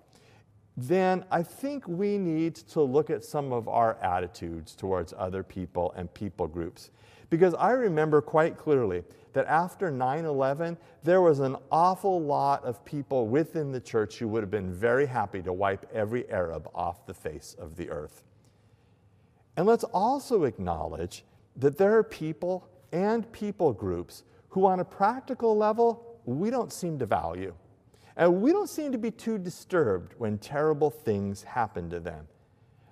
then 0.78 1.24
I 1.32 1.42
think 1.42 1.88
we 1.88 2.18
need 2.18 2.56
to 2.56 2.82
look 2.82 3.10
at 3.10 3.24
some 3.24 3.54
of 3.54 3.68
our 3.68 3.98
attitudes 4.02 4.76
towards 4.76 5.14
other 5.18 5.42
people 5.42 5.94
and 5.96 6.14
people 6.14 6.48
groups. 6.48 6.92
Because 7.30 7.54
I 7.56 7.72
remember 7.72 8.22
quite 8.22 8.58
clearly 8.58 9.04
that 9.34 9.46
after 9.48 9.90
9 9.90 10.26
11, 10.26 10.78
there 11.04 11.22
was 11.22 11.40
an 11.40 11.56
awful 11.72 12.22
lot 12.22 12.64
of 12.64 12.84
people 12.86 13.28
within 13.28 13.72
the 13.72 13.80
church 13.80 14.18
who 14.18 14.28
would 14.28 14.44
have 14.44 14.52
been 14.52 14.74
very 14.74 15.06
happy 15.06 15.42
to 15.42 15.54
wipe 15.54 15.90
every 15.94 16.30
Arab 16.30 16.70
off 16.76 17.06
the 17.06 17.14
face 17.14 17.56
of 17.60 17.76
the 17.76 17.90
earth. 17.90 18.24
And 19.58 19.66
let's 19.66 19.84
also 19.86 20.44
acknowledge 20.44 21.24
that 21.56 21.78
there 21.78 21.98
are 21.98 22.04
people 22.04 22.70
and 22.92 23.30
people 23.32 23.72
groups 23.74 24.24
who, 24.50 24.66
on 24.66 24.80
a 24.80 24.86
practical 24.86 25.58
level, 25.58 26.20
we 26.26 26.50
don't 26.50 26.72
seem 26.72 27.00
to 27.00 27.06
value. 27.06 27.54
And 28.18 28.42
we 28.42 28.52
don't 28.52 28.70
seem 28.70 28.92
to 28.92 28.98
be 28.98 29.12
too 29.12 29.38
disturbed 29.38 30.14
when 30.18 30.38
terrible 30.38 30.90
things 30.90 31.44
happen 31.44 31.90
to 31.90 32.00
them. 32.00 32.28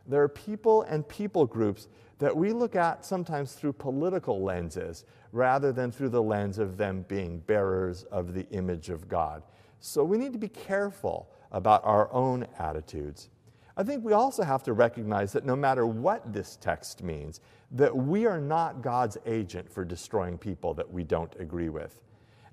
There 0.05 0.21
are 0.21 0.29
people 0.29 0.81
and 0.83 1.07
people 1.07 1.45
groups 1.45 1.87
that 2.19 2.35
we 2.35 2.51
look 2.51 2.75
at 2.75 3.05
sometimes 3.05 3.53
through 3.53 3.73
political 3.73 4.41
lenses 4.43 5.05
rather 5.31 5.71
than 5.71 5.91
through 5.91 6.09
the 6.09 6.21
lens 6.21 6.59
of 6.59 6.77
them 6.77 7.05
being 7.07 7.39
bearers 7.39 8.03
of 8.03 8.33
the 8.33 8.47
image 8.49 8.89
of 8.89 9.07
God. 9.07 9.43
So 9.79 10.03
we 10.03 10.17
need 10.17 10.33
to 10.33 10.39
be 10.39 10.49
careful 10.49 11.29
about 11.51 11.83
our 11.85 12.11
own 12.11 12.45
attitudes. 12.59 13.29
I 13.75 13.83
think 13.83 14.03
we 14.03 14.13
also 14.13 14.43
have 14.43 14.63
to 14.63 14.73
recognize 14.73 15.31
that 15.33 15.45
no 15.45 15.55
matter 15.55 15.87
what 15.87 16.31
this 16.31 16.57
text 16.57 17.01
means, 17.01 17.39
that 17.71 17.95
we 17.95 18.25
are 18.25 18.39
not 18.39 18.81
God's 18.81 19.17
agent 19.25 19.71
for 19.71 19.83
destroying 19.83 20.37
people 20.37 20.73
that 20.75 20.91
we 20.91 21.03
don't 21.03 21.33
agree 21.39 21.69
with. 21.69 22.01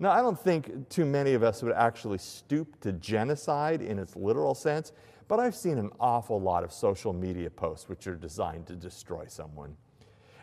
Now, 0.03 0.13
I 0.13 0.23
don't 0.23 0.39
think 0.39 0.89
too 0.89 1.05
many 1.05 1.35
of 1.35 1.43
us 1.43 1.63
would 1.63 1.75
actually 1.75 2.17
stoop 2.17 2.81
to 2.81 2.93
genocide 2.95 3.83
in 3.83 3.99
its 3.99 4.17
literal 4.17 4.55
sense, 4.55 4.93
but 5.29 5.39
I've 5.39 5.55
seen 5.55 5.77
an 5.77 5.91
awful 6.01 6.41
lot 6.41 6.65
of 6.65 6.73
social 6.73 7.13
media 7.13 7.51
posts 7.51 7.87
which 7.87 8.07
are 8.07 8.17
designed 8.17 8.67
to 8.69 8.75
destroy 8.75 9.27
someone. 9.29 9.77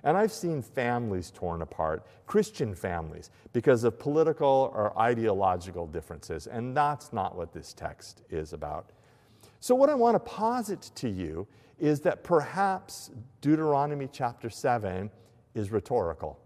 And 0.03 0.15
I've 0.15 0.31
seen 0.31 0.61
families 0.61 1.31
torn 1.31 1.63
apart, 1.63 2.05
Christian 2.27 2.75
families, 2.75 3.31
because 3.51 3.83
of 3.83 3.97
political 3.97 4.71
or 4.75 4.97
ideological 4.97 5.87
differences, 5.87 6.45
and 6.45 6.77
that's 6.77 7.11
not 7.11 7.35
what 7.35 7.51
this 7.51 7.73
text 7.73 8.21
is 8.29 8.53
about. 8.53 8.91
So, 9.59 9.73
what 9.73 9.89
I 9.89 9.95
want 9.95 10.13
to 10.15 10.19
posit 10.19 10.91
to 10.95 11.09
you 11.09 11.47
is 11.79 11.99
that 12.01 12.23
perhaps 12.23 13.09
Deuteronomy 13.41 14.07
chapter 14.11 14.51
7 14.51 15.09
is 15.55 15.71
rhetorical. 15.71 16.39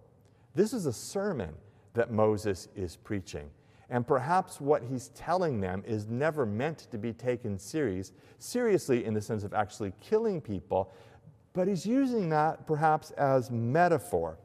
This 0.55 0.71
is 0.71 0.85
a 0.85 0.93
sermon 0.93 1.53
that 1.93 2.11
Moses 2.11 2.67
is 2.75 2.95
preaching. 2.95 3.49
And 3.89 4.07
perhaps 4.07 4.61
what 4.61 4.83
he's 4.83 5.09
telling 5.09 5.59
them 5.59 5.83
is 5.85 6.07
never 6.07 6.45
meant 6.45 6.87
to 6.91 6.97
be 6.97 7.11
taken 7.11 7.59
serious, 7.59 8.13
seriously 8.39 9.03
in 9.03 9.13
the 9.13 9.21
sense 9.21 9.43
of 9.43 9.53
actually 9.53 9.91
killing 9.99 10.39
people, 10.39 10.93
but 11.53 11.67
he's 11.67 11.85
using 11.85 12.29
that 12.29 12.65
perhaps 12.65 13.11
as 13.11 13.51
metaphor. 13.51 14.37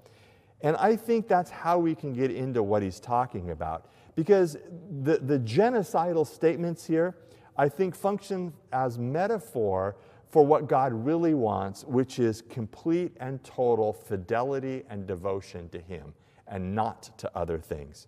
And 0.62 0.76
I 0.78 0.96
think 0.96 1.28
that's 1.28 1.50
how 1.50 1.78
we 1.78 1.94
can 1.94 2.12
get 2.12 2.32
into 2.32 2.62
what 2.62 2.82
he's 2.82 2.98
talking 2.98 3.50
about. 3.50 3.86
Because 4.16 4.56
the, 5.02 5.18
the 5.18 5.38
genocidal 5.38 6.26
statements 6.26 6.84
here, 6.84 7.16
I 7.56 7.68
think, 7.68 7.94
function 7.94 8.52
as 8.72 8.98
metaphor 8.98 9.96
for 10.28 10.44
what 10.44 10.66
God 10.66 10.92
really 10.92 11.34
wants, 11.34 11.84
which 11.84 12.18
is 12.18 12.42
complete 12.42 13.12
and 13.20 13.42
total 13.44 13.92
fidelity 13.92 14.82
and 14.90 15.06
devotion 15.06 15.68
to 15.68 15.78
Him 15.78 16.14
and 16.48 16.74
not 16.74 17.16
to 17.18 17.30
other 17.36 17.58
things. 17.58 18.06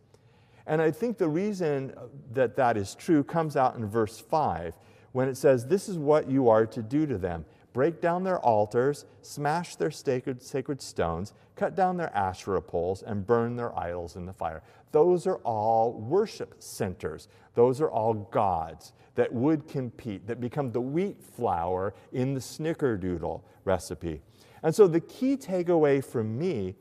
And 0.66 0.82
I 0.82 0.90
think 0.90 1.16
the 1.16 1.28
reason 1.28 1.94
that 2.32 2.56
that 2.56 2.76
is 2.76 2.94
true 2.94 3.24
comes 3.24 3.56
out 3.56 3.76
in 3.76 3.86
verse 3.86 4.18
5 4.18 4.74
when 5.12 5.28
it 5.28 5.36
says, 5.36 5.66
This 5.66 5.88
is 5.88 5.96
what 5.98 6.30
you 6.30 6.48
are 6.50 6.66
to 6.66 6.82
do 6.82 7.06
to 7.06 7.18
them 7.18 7.44
break 7.72 8.00
down 8.00 8.24
their 8.24 8.40
altars, 8.40 9.04
smash 9.22 9.76
their 9.76 9.90
sacred, 9.90 10.42
sacred 10.42 10.82
stones, 10.82 11.32
cut 11.54 11.76
down 11.76 11.96
their 11.96 12.14
Asherah 12.16 12.62
poles, 12.62 13.02
and 13.02 13.26
burn 13.26 13.56
their 13.56 13.76
idols 13.78 14.16
in 14.16 14.26
the 14.26 14.32
fire. 14.32 14.62
Those 14.90 15.26
are 15.26 15.36
all 15.36 15.92
worship 15.92 16.56
centers. 16.58 17.28
Those 17.54 17.80
are 17.80 17.90
all 17.90 18.14
gods 18.14 18.92
that 19.14 19.32
would 19.32 19.68
compete, 19.68 20.26
that 20.26 20.40
become 20.40 20.72
the 20.72 20.80
wheat 20.80 21.22
flour 21.22 21.94
in 22.12 22.34
the 22.34 22.40
snickerdoodle 22.40 23.42
recipe. 23.64 24.22
And 24.62 24.74
so 24.74 24.86
the 24.88 25.00
key 25.00 25.36
takeaway 25.36 26.04
from 26.04 26.38
me 26.38 26.74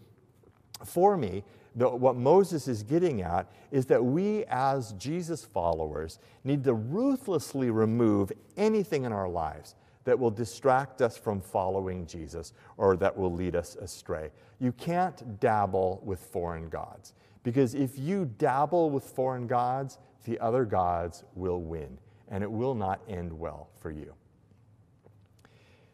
for 0.86 1.17
me, 1.17 1.43
the, 1.75 1.88
what 1.88 2.15
Moses 2.15 2.67
is 2.67 2.81
getting 2.84 3.22
at 3.22 3.51
is 3.72 3.86
that 3.86 4.03
we, 4.03 4.43
as 4.46 4.93
Jesus 4.93 5.46
followers, 5.46 6.19
need 6.43 6.63
to 6.63 6.74
ruthlessly 6.74 7.69
remove 7.69 8.31
anything 8.57 9.03
in 9.05 9.12
our 9.12 9.29
lives 9.29 9.75
that 10.03 10.17
will 10.17 10.31
distract 10.31 11.01
us 11.01 11.17
from 11.17 11.41
following 11.41 12.07
Jesus 12.07 12.53
or 12.77 12.96
that 12.98 13.15
will 13.15 13.31
lead 13.31 13.55
us 13.55 13.75
astray. 13.75 14.31
You 14.60 14.72
can't 14.72 15.39
dabble 15.39 16.01
with 16.03 16.19
foreign 16.19 16.69
gods 16.69 17.13
because 17.43 17.75
if 17.75 18.00
you 18.00 18.25
dabble 18.38 18.89
with 18.89 19.03
foreign 19.03 19.48
gods, 19.48 19.98
the 20.24 20.39
other 20.39 20.65
gods 20.65 21.24
will 21.36 21.62
win 21.62 21.98
and 22.29 22.43
it 22.43 22.51
will 22.51 22.74
not 22.74 23.01
end 23.07 23.31
well 23.31 23.69
for 23.79 23.91
you. 23.91 24.13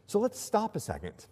So 0.06 0.18
let's 0.18 0.38
stop 0.38 0.76
a 0.76 0.80
second 0.80 1.26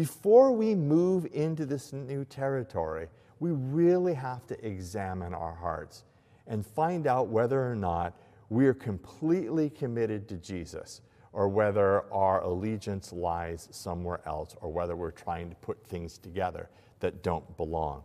before 0.00 0.50
we 0.50 0.74
move 0.74 1.26
into 1.30 1.66
this 1.66 1.92
new 1.92 2.24
territory, 2.24 3.06
we 3.38 3.50
really 3.50 4.14
have 4.14 4.46
to 4.46 4.66
examine 4.66 5.34
our 5.34 5.54
hearts 5.54 6.04
and 6.46 6.64
find 6.64 7.06
out 7.06 7.28
whether 7.28 7.70
or 7.70 7.76
not 7.76 8.18
we 8.48 8.66
are 8.66 8.72
completely 8.72 9.68
committed 9.68 10.26
to 10.26 10.38
Jesus 10.38 11.02
or 11.34 11.50
whether 11.50 12.10
our 12.14 12.40
allegiance 12.40 13.12
lies 13.12 13.68
somewhere 13.72 14.22
else 14.24 14.56
or 14.62 14.72
whether 14.72 14.96
we're 14.96 15.10
trying 15.10 15.50
to 15.50 15.56
put 15.56 15.86
things 15.86 16.16
together 16.16 16.70
that 17.00 17.22
don't 17.22 17.54
belong. 17.58 18.02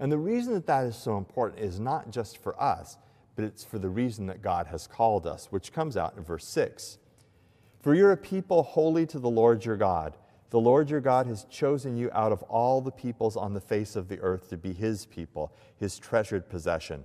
And 0.00 0.10
the 0.10 0.18
reason 0.18 0.52
that 0.54 0.66
that 0.66 0.84
is 0.84 0.96
so 0.96 1.16
important 1.16 1.60
is 1.60 1.78
not 1.78 2.10
just 2.10 2.38
for 2.38 2.60
us, 2.60 2.96
but 3.36 3.44
it's 3.44 3.62
for 3.62 3.78
the 3.78 3.88
reason 3.88 4.26
that 4.26 4.42
God 4.42 4.66
has 4.66 4.88
called 4.88 5.28
us, 5.28 5.46
which 5.52 5.72
comes 5.72 5.96
out 5.96 6.16
in 6.16 6.24
verse 6.24 6.46
6. 6.46 6.98
For 7.82 7.94
you're 7.94 8.10
a 8.10 8.16
people 8.16 8.64
holy 8.64 9.06
to 9.06 9.20
the 9.20 9.30
Lord 9.30 9.64
your 9.64 9.76
God. 9.76 10.16
The 10.50 10.60
Lord 10.60 10.90
your 10.90 11.00
God 11.00 11.28
has 11.28 11.44
chosen 11.44 11.96
you 11.96 12.10
out 12.12 12.32
of 12.32 12.42
all 12.42 12.80
the 12.80 12.90
peoples 12.90 13.36
on 13.36 13.54
the 13.54 13.60
face 13.60 13.94
of 13.94 14.08
the 14.08 14.18
earth 14.18 14.48
to 14.50 14.56
be 14.56 14.72
his 14.72 15.06
people, 15.06 15.52
his 15.76 15.96
treasured 15.96 16.48
possession. 16.48 17.04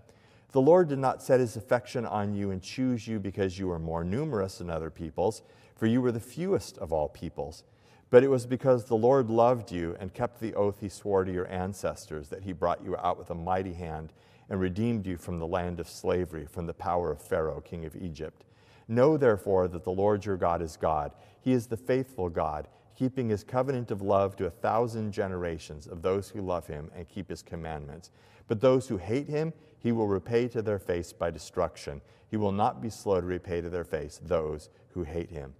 The 0.52 0.62
Lord 0.62 0.88
did 0.88 0.98
not 0.98 1.22
set 1.22 1.40
his 1.40 1.56
affection 1.56 2.08
on 2.08 2.34
you 2.34 2.50
and 2.50 2.60
choose 2.60 3.08
you 3.08 3.20
because 3.20 3.60
you 3.60 3.68
were 3.68 3.78
more 3.78 4.04
numerous 4.04 4.58
than 4.58 4.72
other 4.72 4.90
peoples, 4.90 5.44
for 5.76 5.86
you 5.86 6.02
were 6.02 6.12
the 6.12 6.20
fewest 6.20 6.80
of 6.80 6.92
all 6.92 7.08
peoples. 7.08 7.64
But 8.10 8.24
it 8.24 8.30
was 8.30 8.48
because 8.48 8.86
the 8.86 8.96
Lord 8.96 9.30
loved 9.30 9.72
you 9.72 9.96
and 10.00 10.14
kept 10.14 10.40
the 10.40 10.56
oath 10.56 10.80
he 10.80 10.90
swore 10.90 11.24
to 11.24 11.32
your 11.32 11.52
ancestors 11.52 12.30
that 12.30 12.44
he 12.44 12.54
brought 12.54 12.84
you 12.84 12.98
out 12.98 13.20
with 13.20 13.30
a 13.30 13.36
mighty 13.36 13.74
hand 13.74 14.12
and 14.50 14.60
redeemed 14.60 15.06
you 15.06 15.18
from 15.18 15.38
the 15.38 15.48
land 15.48 15.80
of 15.80 15.90
slavery, 15.90 16.48
from 16.48 16.66
the 16.66 16.74
power 16.74 17.12
of 17.12 17.22
Pharaoh, 17.22 17.62
king 17.62 17.86
of 17.86 17.96
Egypt. 17.96 18.46
Know 18.88 19.18
therefore 19.18 19.68
that 19.68 19.84
the 19.84 19.92
Lord 19.92 20.26
your 20.26 20.38
God 20.38 20.62
is 20.64 20.78
God. 20.78 21.12
He 21.42 21.52
is 21.52 21.68
the 21.68 21.78
faithful 21.78 22.30
God 22.30 22.68
keeping 22.96 23.30
his 23.30 23.44
covenant 23.44 23.92
of 23.92 24.02
love 24.02 24.36
to 24.38 24.46
a 24.46 24.50
thousand 24.50 25.12
generations 25.12 25.88
of 25.88 26.02
those 26.02 26.30
who 26.30 26.42
love 26.42 26.68
him 26.68 26.90
and 26.96 27.08
keep 27.10 27.30
his 27.30 27.42
commandments. 27.42 28.12
But 28.48 28.62
those 28.62 28.88
who 28.88 28.98
hate 28.98 29.28
him, 29.28 29.54
he 29.80 29.92
will 29.92 30.08
repay 30.08 30.48
to 30.50 30.62
their 30.62 30.80
face 30.80 31.12
by 31.12 31.32
destruction. 31.32 32.02
He 32.30 32.38
will 32.38 32.52
not 32.52 32.82
be 32.82 32.90
slow 32.90 33.20
to 33.20 33.28
repay 33.28 33.62
to 33.62 33.70
their 33.70 33.84
face 33.84 34.20
those 34.24 34.70
who 34.90 35.04
hate 35.04 35.30
him. 35.30 35.54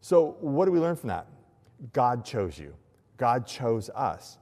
So, 0.00 0.36
what 0.40 0.66
do 0.66 0.72
we 0.72 0.78
learn 0.78 0.96
from 0.96 1.08
that? 1.08 1.26
God 1.92 2.24
chose 2.24 2.58
you, 2.58 2.74
God 3.16 3.46
chose 3.46 3.90
us. 3.94 4.38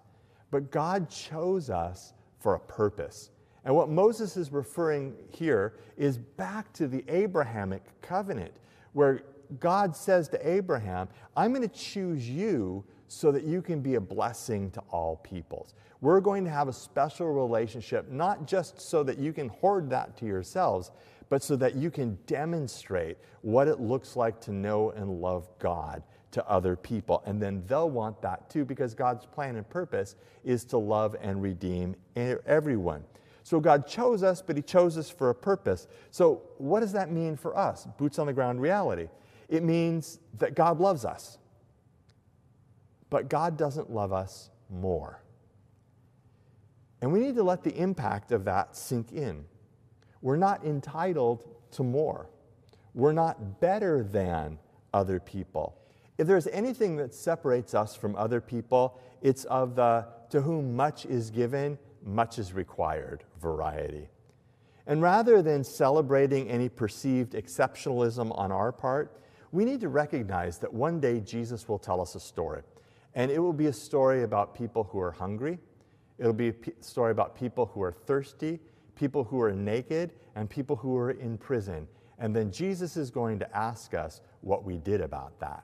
But 0.50 0.70
God 0.70 1.10
chose 1.10 1.68
us 1.68 2.12
for 2.38 2.54
a 2.54 2.60
purpose. 2.60 3.30
And 3.64 3.74
what 3.74 3.88
Moses 3.88 4.36
is 4.36 4.52
referring 4.52 5.16
here 5.30 5.74
is 5.96 6.18
back 6.18 6.72
to 6.74 6.86
the 6.86 7.04
Abrahamic 7.08 7.82
covenant, 8.02 8.52
where 8.92 9.22
God 9.60 9.96
says 9.96 10.28
to 10.28 10.48
Abraham, 10.48 11.08
I'm 11.36 11.52
going 11.52 11.68
to 11.68 11.74
choose 11.74 12.28
you 12.28 12.84
so 13.08 13.30
that 13.32 13.44
you 13.44 13.62
can 13.62 13.80
be 13.80 13.94
a 13.94 14.00
blessing 14.00 14.70
to 14.72 14.80
all 14.90 15.16
peoples. 15.16 15.74
We're 16.00 16.20
going 16.20 16.44
to 16.44 16.50
have 16.50 16.68
a 16.68 16.72
special 16.72 17.32
relationship, 17.32 18.10
not 18.10 18.46
just 18.46 18.80
so 18.80 19.02
that 19.04 19.18
you 19.18 19.32
can 19.32 19.48
hoard 19.48 19.90
that 19.90 20.16
to 20.18 20.26
yourselves, 20.26 20.90
but 21.28 21.42
so 21.42 21.56
that 21.56 21.74
you 21.74 21.90
can 21.90 22.18
demonstrate 22.26 23.16
what 23.42 23.68
it 23.68 23.80
looks 23.80 24.16
like 24.16 24.40
to 24.42 24.52
know 24.52 24.90
and 24.90 25.20
love 25.20 25.48
God 25.58 26.02
to 26.32 26.46
other 26.48 26.76
people. 26.76 27.22
And 27.26 27.40
then 27.40 27.62
they'll 27.66 27.90
want 27.90 28.20
that 28.22 28.50
too, 28.50 28.64
because 28.64 28.94
God's 28.94 29.24
plan 29.24 29.56
and 29.56 29.68
purpose 29.68 30.16
is 30.44 30.64
to 30.66 30.78
love 30.78 31.16
and 31.20 31.40
redeem 31.40 31.96
everyone. 32.16 33.04
So 33.44 33.60
God 33.60 33.86
chose 33.86 34.22
us, 34.22 34.42
but 34.42 34.56
He 34.56 34.62
chose 34.62 34.98
us 34.98 35.10
for 35.10 35.30
a 35.30 35.34
purpose. 35.34 35.86
So, 36.10 36.42
what 36.58 36.80
does 36.80 36.92
that 36.92 37.10
mean 37.10 37.36
for 37.36 37.56
us? 37.56 37.86
Boots 37.98 38.18
on 38.18 38.26
the 38.26 38.32
ground 38.32 38.60
reality. 38.60 39.08
It 39.48 39.62
means 39.62 40.18
that 40.38 40.54
God 40.54 40.80
loves 40.80 41.04
us. 41.04 41.38
But 43.10 43.28
God 43.28 43.56
doesn't 43.56 43.90
love 43.90 44.12
us 44.12 44.50
more. 44.70 45.22
And 47.00 47.12
we 47.12 47.20
need 47.20 47.36
to 47.36 47.42
let 47.42 47.62
the 47.62 47.76
impact 47.76 48.32
of 48.32 48.44
that 48.46 48.76
sink 48.76 49.12
in. 49.12 49.44
We're 50.22 50.36
not 50.36 50.64
entitled 50.64 51.44
to 51.72 51.82
more. 51.82 52.30
We're 52.94 53.12
not 53.12 53.60
better 53.60 54.02
than 54.02 54.58
other 54.92 55.20
people. 55.20 55.76
If 56.16 56.26
there's 56.26 56.46
anything 56.46 56.96
that 56.96 57.12
separates 57.12 57.74
us 57.74 57.94
from 57.94 58.16
other 58.16 58.40
people, 58.40 58.98
it's 59.20 59.44
of 59.44 59.74
the 59.74 60.06
to 60.30 60.40
whom 60.40 60.74
much 60.74 61.04
is 61.06 61.30
given, 61.30 61.78
much 62.02 62.38
is 62.38 62.52
required 62.52 63.24
variety. 63.40 64.08
And 64.86 65.02
rather 65.02 65.42
than 65.42 65.64
celebrating 65.64 66.48
any 66.48 66.68
perceived 66.68 67.32
exceptionalism 67.32 68.36
on 68.38 68.52
our 68.52 68.72
part, 68.72 69.20
we 69.54 69.64
need 69.64 69.80
to 69.80 69.88
recognize 69.88 70.58
that 70.58 70.74
one 70.74 70.98
day 70.98 71.20
Jesus 71.20 71.68
will 71.68 71.78
tell 71.78 72.00
us 72.00 72.16
a 72.16 72.20
story. 72.20 72.62
And 73.14 73.30
it 73.30 73.38
will 73.38 73.52
be 73.52 73.66
a 73.66 73.72
story 73.72 74.24
about 74.24 74.52
people 74.52 74.82
who 74.82 74.98
are 74.98 75.12
hungry, 75.12 75.60
it'll 76.18 76.32
be 76.32 76.48
a 76.48 76.54
story 76.80 77.12
about 77.12 77.36
people 77.36 77.66
who 77.66 77.80
are 77.80 77.92
thirsty, 77.92 78.58
people 78.96 79.22
who 79.22 79.40
are 79.40 79.52
naked, 79.52 80.10
and 80.34 80.50
people 80.50 80.74
who 80.74 80.96
are 80.96 81.12
in 81.12 81.38
prison. 81.38 81.86
And 82.18 82.34
then 82.34 82.50
Jesus 82.50 82.96
is 82.96 83.12
going 83.12 83.38
to 83.38 83.56
ask 83.56 83.94
us 83.94 84.22
what 84.40 84.64
we 84.64 84.76
did 84.76 85.00
about 85.00 85.38
that. 85.38 85.62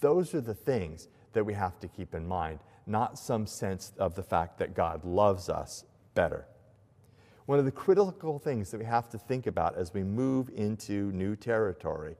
Those 0.00 0.34
are 0.34 0.40
the 0.40 0.54
things 0.54 1.08
that 1.34 1.44
we 1.44 1.52
have 1.52 1.78
to 1.80 1.88
keep 1.88 2.14
in 2.14 2.26
mind, 2.26 2.60
not 2.86 3.18
some 3.18 3.46
sense 3.46 3.92
of 3.98 4.14
the 4.14 4.22
fact 4.22 4.56
that 4.60 4.74
God 4.74 5.04
loves 5.04 5.50
us 5.50 5.84
better. 6.14 6.46
One 7.44 7.58
of 7.58 7.66
the 7.66 7.70
critical 7.70 8.38
things 8.38 8.70
that 8.70 8.78
we 8.78 8.86
have 8.86 9.10
to 9.10 9.18
think 9.18 9.46
about 9.46 9.76
as 9.76 9.92
we 9.92 10.04
move 10.04 10.48
into 10.54 11.12
new 11.12 11.36
territory 11.36 12.16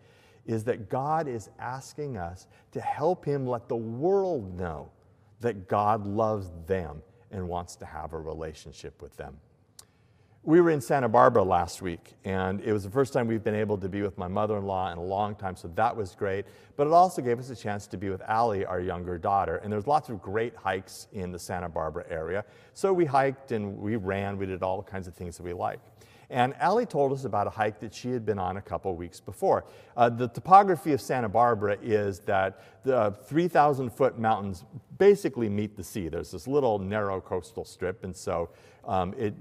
is 0.46 0.64
that 0.64 0.88
God 0.88 1.28
is 1.28 1.50
asking 1.58 2.16
us 2.16 2.46
to 2.72 2.80
help 2.80 3.24
Him 3.24 3.46
let 3.46 3.68
the 3.68 3.76
world 3.76 4.58
know 4.58 4.90
that 5.40 5.68
God 5.68 6.06
loves 6.06 6.50
them 6.66 7.02
and 7.30 7.48
wants 7.48 7.76
to 7.76 7.86
have 7.86 8.12
a 8.12 8.18
relationship 8.18 9.00
with 9.00 9.16
them. 9.16 9.38
We 10.42 10.62
were 10.62 10.70
in 10.70 10.80
Santa 10.80 11.08
Barbara 11.08 11.42
last 11.42 11.82
week, 11.82 12.14
and 12.24 12.62
it 12.62 12.72
was 12.72 12.82
the 12.82 12.90
first 12.90 13.12
time 13.12 13.26
we've 13.26 13.44
been 13.44 13.54
able 13.54 13.76
to 13.76 13.90
be 13.90 14.00
with 14.00 14.16
my 14.16 14.26
mother 14.26 14.56
in 14.56 14.64
law 14.64 14.90
in 14.90 14.96
a 14.96 15.02
long 15.02 15.34
time, 15.34 15.54
so 15.54 15.68
that 15.74 15.94
was 15.94 16.14
great. 16.14 16.46
But 16.76 16.86
it 16.86 16.94
also 16.94 17.20
gave 17.20 17.38
us 17.38 17.50
a 17.50 17.56
chance 17.56 17.86
to 17.88 17.98
be 17.98 18.08
with 18.08 18.22
Allie, 18.22 18.64
our 18.64 18.80
younger 18.80 19.18
daughter. 19.18 19.56
And 19.56 19.70
there's 19.70 19.86
lots 19.86 20.08
of 20.08 20.22
great 20.22 20.56
hikes 20.56 21.08
in 21.12 21.30
the 21.30 21.38
Santa 21.38 21.68
Barbara 21.68 22.06
area. 22.08 22.46
So 22.72 22.90
we 22.90 23.04
hiked 23.04 23.52
and 23.52 23.76
we 23.76 23.96
ran, 23.96 24.38
we 24.38 24.46
did 24.46 24.62
all 24.62 24.82
kinds 24.82 25.06
of 25.06 25.14
things 25.14 25.36
that 25.36 25.42
we 25.42 25.52
like. 25.52 25.78
And 26.30 26.54
Allie 26.60 26.86
told 26.86 27.12
us 27.12 27.24
about 27.24 27.48
a 27.48 27.50
hike 27.50 27.80
that 27.80 27.92
she 27.92 28.10
had 28.10 28.24
been 28.24 28.38
on 28.38 28.56
a 28.56 28.62
couple 28.62 28.94
weeks 28.94 29.18
before. 29.18 29.64
Uh, 29.96 30.08
the 30.08 30.28
topography 30.28 30.92
of 30.92 31.00
Santa 31.00 31.28
Barbara 31.28 31.76
is 31.82 32.20
that 32.20 32.62
the 32.84 33.14
3,000 33.26 33.90
foot 33.90 34.18
mountains 34.18 34.64
basically 34.96 35.48
meet 35.48 35.76
the 35.76 35.82
sea. 35.82 36.08
There's 36.08 36.30
this 36.30 36.46
little 36.46 36.78
narrow 36.78 37.20
coastal 37.20 37.64
strip, 37.64 38.04
and 38.04 38.16
so 38.16 38.50
um, 38.84 39.12
it, 39.18 39.34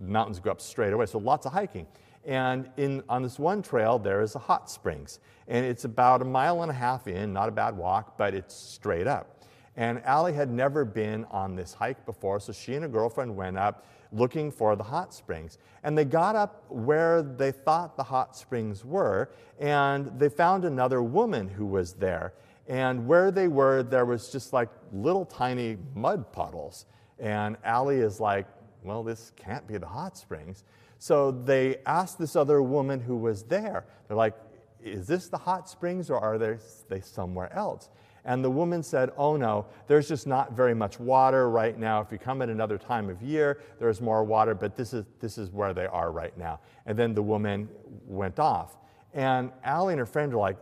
mountains 0.00 0.40
go 0.40 0.50
up 0.50 0.60
straight 0.60 0.92
away. 0.92 1.06
So 1.06 1.18
lots 1.18 1.46
of 1.46 1.52
hiking. 1.52 1.86
And 2.24 2.70
in, 2.76 3.02
on 3.08 3.22
this 3.22 3.38
one 3.38 3.62
trail, 3.62 3.98
there 3.98 4.20
is 4.20 4.34
a 4.34 4.38
hot 4.38 4.70
springs. 4.70 5.20
And 5.48 5.64
it's 5.64 5.84
about 5.84 6.22
a 6.22 6.24
mile 6.24 6.62
and 6.62 6.70
a 6.70 6.74
half 6.74 7.08
in, 7.08 7.32
not 7.32 7.48
a 7.48 7.52
bad 7.52 7.76
walk, 7.76 8.16
but 8.16 8.34
it's 8.34 8.54
straight 8.54 9.06
up. 9.06 9.41
And 9.76 10.02
Allie 10.04 10.34
had 10.34 10.50
never 10.50 10.84
been 10.84 11.24
on 11.30 11.56
this 11.56 11.72
hike 11.72 12.04
before, 12.04 12.40
so 12.40 12.52
she 12.52 12.74
and 12.74 12.84
a 12.84 12.88
girlfriend 12.88 13.34
went 13.34 13.56
up 13.56 13.86
looking 14.12 14.50
for 14.50 14.76
the 14.76 14.82
hot 14.82 15.14
springs. 15.14 15.58
And 15.82 15.96
they 15.96 16.04
got 16.04 16.36
up 16.36 16.64
where 16.68 17.22
they 17.22 17.50
thought 17.50 17.96
the 17.96 18.02
hot 18.02 18.36
springs 18.36 18.84
were, 18.84 19.30
and 19.58 20.18
they 20.18 20.28
found 20.28 20.64
another 20.64 21.02
woman 21.02 21.48
who 21.48 21.64
was 21.64 21.94
there. 21.94 22.34
And 22.68 23.06
where 23.06 23.30
they 23.30 23.48
were, 23.48 23.82
there 23.82 24.04
was 24.04 24.30
just 24.30 24.52
like 24.52 24.68
little 24.92 25.24
tiny 25.24 25.78
mud 25.94 26.30
puddles. 26.32 26.86
And 27.18 27.56
Allie 27.64 28.00
is 28.00 28.20
like, 28.20 28.46
well, 28.84 29.02
this 29.02 29.32
can't 29.36 29.66
be 29.66 29.78
the 29.78 29.86
hot 29.86 30.16
springs. 30.16 30.64
So 30.98 31.32
they 31.32 31.78
asked 31.86 32.18
this 32.18 32.36
other 32.36 32.62
woman 32.62 33.00
who 33.00 33.16
was 33.16 33.42
there, 33.44 33.86
they're 34.06 34.16
like, 34.16 34.34
is 34.82 35.06
this 35.06 35.28
the 35.28 35.38
hot 35.38 35.68
springs 35.68 36.10
or 36.10 36.18
are 36.18 36.38
they 36.38 37.00
somewhere 37.00 37.52
else? 37.52 37.88
And 38.24 38.44
the 38.44 38.50
woman 38.50 38.82
said, 38.82 39.10
Oh 39.16 39.36
no, 39.36 39.66
there's 39.86 40.08
just 40.08 40.26
not 40.26 40.52
very 40.52 40.74
much 40.74 41.00
water 41.00 41.50
right 41.50 41.76
now. 41.76 42.00
If 42.00 42.12
you 42.12 42.18
come 42.18 42.40
at 42.42 42.48
another 42.48 42.78
time 42.78 43.10
of 43.10 43.20
year, 43.22 43.60
there's 43.78 44.00
more 44.00 44.22
water, 44.24 44.54
but 44.54 44.76
this 44.76 44.92
is, 44.92 45.04
this 45.20 45.38
is 45.38 45.50
where 45.50 45.74
they 45.74 45.86
are 45.86 46.12
right 46.12 46.36
now. 46.38 46.60
And 46.86 46.96
then 46.96 47.14
the 47.14 47.22
woman 47.22 47.68
went 48.06 48.38
off. 48.38 48.76
And 49.12 49.50
Allie 49.64 49.94
and 49.94 49.98
her 49.98 50.06
friend 50.06 50.32
are 50.34 50.38
like, 50.38 50.56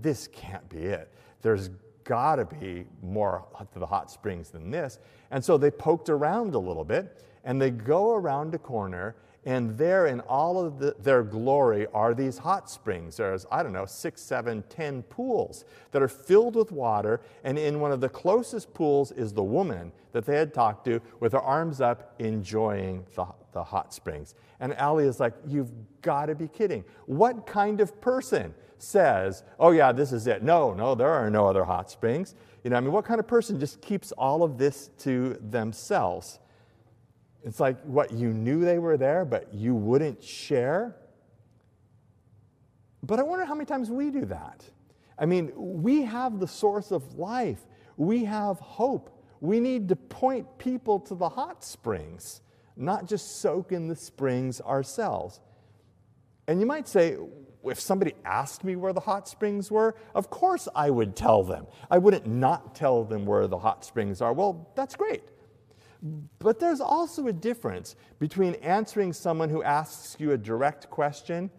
This 0.00 0.28
can't 0.28 0.68
be 0.68 0.78
it. 0.78 1.12
There's 1.42 1.70
got 2.04 2.36
to 2.36 2.44
be 2.44 2.86
more 3.02 3.44
to 3.72 3.78
the 3.78 3.86
hot 3.86 4.10
springs 4.10 4.50
than 4.50 4.70
this. 4.70 4.98
And 5.30 5.44
so 5.44 5.58
they 5.58 5.70
poked 5.70 6.08
around 6.08 6.54
a 6.54 6.58
little 6.58 6.84
bit 6.84 7.24
and 7.44 7.60
they 7.60 7.70
go 7.70 8.14
around 8.14 8.54
a 8.54 8.58
corner 8.58 9.16
and 9.46 9.78
there, 9.78 10.06
in 10.06 10.20
all 10.20 10.62
of 10.62 10.78
the, 10.78 10.94
their 10.98 11.22
glory, 11.22 11.86
are 11.94 12.12
these 12.12 12.36
hot 12.36 12.68
springs. 12.68 13.16
There's, 13.16 13.46
I 13.50 13.62
don't 13.62 13.72
know, 13.72 13.86
six, 13.86 14.20
seven, 14.20 14.62
ten 14.68 15.02
pools 15.04 15.64
that 15.92 16.02
are 16.02 16.08
filled 16.08 16.56
with 16.56 16.70
water. 16.70 17.22
And 17.42 17.58
in 17.58 17.80
one 17.80 17.90
of 17.90 18.02
the 18.02 18.10
closest 18.10 18.74
pools 18.74 19.12
is 19.12 19.32
the 19.32 19.42
woman 19.42 19.92
that 20.12 20.26
they 20.26 20.36
had 20.36 20.52
talked 20.52 20.84
to 20.86 21.00
with 21.20 21.32
her 21.32 21.40
arms 21.40 21.80
up, 21.80 22.14
enjoying 22.18 23.06
the, 23.14 23.24
the 23.52 23.64
hot 23.64 23.94
springs. 23.94 24.34
And 24.60 24.74
Allie 24.74 25.06
is 25.06 25.18
like, 25.18 25.32
You've 25.46 25.72
got 26.02 26.26
to 26.26 26.34
be 26.34 26.48
kidding. 26.48 26.84
What 27.06 27.46
kind 27.46 27.80
of 27.80 27.98
person 28.02 28.54
says, 28.76 29.42
Oh, 29.58 29.70
yeah, 29.70 29.90
this 29.90 30.12
is 30.12 30.26
it? 30.26 30.42
No, 30.42 30.74
no, 30.74 30.94
there 30.94 31.08
are 31.08 31.30
no 31.30 31.46
other 31.46 31.64
hot 31.64 31.90
springs. 31.90 32.34
You 32.62 32.68
know, 32.68 32.76
I 32.76 32.80
mean, 32.80 32.92
what 32.92 33.06
kind 33.06 33.18
of 33.18 33.26
person 33.26 33.58
just 33.58 33.80
keeps 33.80 34.12
all 34.12 34.42
of 34.42 34.58
this 34.58 34.90
to 34.98 35.38
themselves? 35.48 36.40
It's 37.44 37.60
like 37.60 37.80
what 37.82 38.12
you 38.12 38.32
knew 38.32 38.64
they 38.64 38.78
were 38.78 38.96
there, 38.96 39.24
but 39.24 39.54
you 39.54 39.74
wouldn't 39.74 40.22
share. 40.22 40.96
But 43.02 43.18
I 43.18 43.22
wonder 43.22 43.44
how 43.44 43.54
many 43.54 43.66
times 43.66 43.90
we 43.90 44.10
do 44.10 44.26
that. 44.26 44.64
I 45.18 45.26
mean, 45.26 45.52
we 45.56 46.02
have 46.02 46.38
the 46.38 46.48
source 46.48 46.90
of 46.92 47.18
life, 47.18 47.60
we 47.96 48.24
have 48.24 48.58
hope. 48.58 49.16
We 49.40 49.58
need 49.58 49.88
to 49.88 49.96
point 49.96 50.58
people 50.58 51.00
to 51.00 51.14
the 51.14 51.30
hot 51.30 51.64
springs. 51.64 52.42
not 52.80 53.06
just 53.06 53.40
soak 53.40 53.72
in 53.72 53.88
the 53.88 53.94
springs 53.96 54.60
ourselves. 54.60 55.40
And 56.48 56.60
you 56.60 56.66
might 56.66 56.88
say, 56.88 57.16
if 57.62 57.78
somebody 57.78 58.14
asked 58.24 58.64
me 58.64 58.74
where 58.74 58.94
the 58.94 59.00
hot 59.00 59.28
springs 59.28 59.70
were, 59.70 59.94
of 60.14 60.30
course 60.30 60.66
I 60.74 60.88
would 60.90 61.14
tell 61.14 61.44
them. 61.44 61.66
I 61.90 61.98
wouldn't 61.98 62.26
not 62.26 62.74
tell 62.74 63.04
them 63.04 63.26
where 63.26 63.46
the 63.46 63.58
hot 63.58 63.84
springs 63.84 64.22
are. 64.22 64.32
Well, 64.32 64.70
that's 64.74 64.96
great. 64.96 65.22
But 66.38 66.58
there's 66.58 66.80
also 66.80 67.26
a 67.26 67.32
difference 67.32 67.96
between 68.18 68.54
answering 68.56 69.12
someone 69.12 69.50
who 69.50 69.62
asks 69.62 70.16
you 70.18 70.32
a 70.32 70.38
direct 70.38 70.88
question 70.90 71.50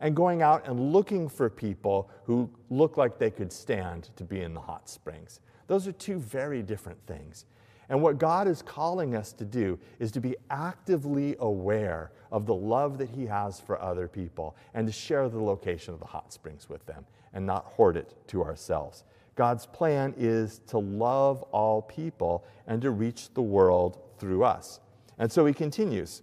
and 0.00 0.14
going 0.14 0.42
out 0.42 0.66
and 0.68 0.92
looking 0.92 1.28
for 1.28 1.48
people 1.48 2.10
who 2.24 2.50
look 2.68 2.96
like 2.96 3.18
they 3.18 3.30
could 3.30 3.52
stand 3.52 4.10
to 4.16 4.24
be 4.24 4.42
in 4.42 4.52
the 4.52 4.60
hot 4.60 4.88
springs. 4.88 5.40
Those 5.66 5.86
are 5.86 5.92
two 5.92 6.18
very 6.18 6.62
different 6.62 6.98
things. 7.06 7.46
And 7.88 8.02
what 8.02 8.18
God 8.18 8.48
is 8.48 8.62
calling 8.62 9.14
us 9.14 9.32
to 9.34 9.44
do 9.44 9.78
is 9.98 10.10
to 10.12 10.20
be 10.20 10.36
actively 10.50 11.36
aware 11.38 12.10
of 12.32 12.44
the 12.44 12.54
love 12.54 12.98
that 12.98 13.10
He 13.10 13.26
has 13.26 13.60
for 13.60 13.80
other 13.80 14.08
people 14.08 14.56
and 14.74 14.86
to 14.86 14.92
share 14.92 15.28
the 15.28 15.42
location 15.42 15.94
of 15.94 16.00
the 16.00 16.06
hot 16.06 16.32
springs 16.32 16.68
with 16.68 16.84
them 16.86 17.06
and 17.32 17.46
not 17.46 17.64
hoard 17.66 17.96
it 17.96 18.14
to 18.28 18.42
ourselves. 18.42 19.04
God's 19.36 19.66
plan 19.66 20.14
is 20.16 20.60
to 20.68 20.78
love 20.78 21.42
all 21.44 21.82
people 21.82 22.44
and 22.66 22.82
to 22.82 22.90
reach 22.90 23.32
the 23.34 23.42
world 23.42 24.00
through 24.18 24.42
us. 24.42 24.80
And 25.18 25.30
so 25.30 25.46
He 25.46 25.54
continues. 25.54 26.22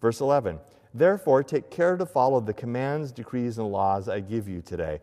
Verse 0.00 0.20
11 0.20 0.58
Therefore, 0.94 1.42
take 1.42 1.70
care 1.70 1.96
to 1.96 2.06
follow 2.06 2.40
the 2.40 2.52
commands, 2.52 3.12
decrees, 3.12 3.58
and 3.58 3.70
laws 3.70 4.08
I 4.08 4.20
give 4.20 4.48
you 4.48 4.60
today. 4.60 5.00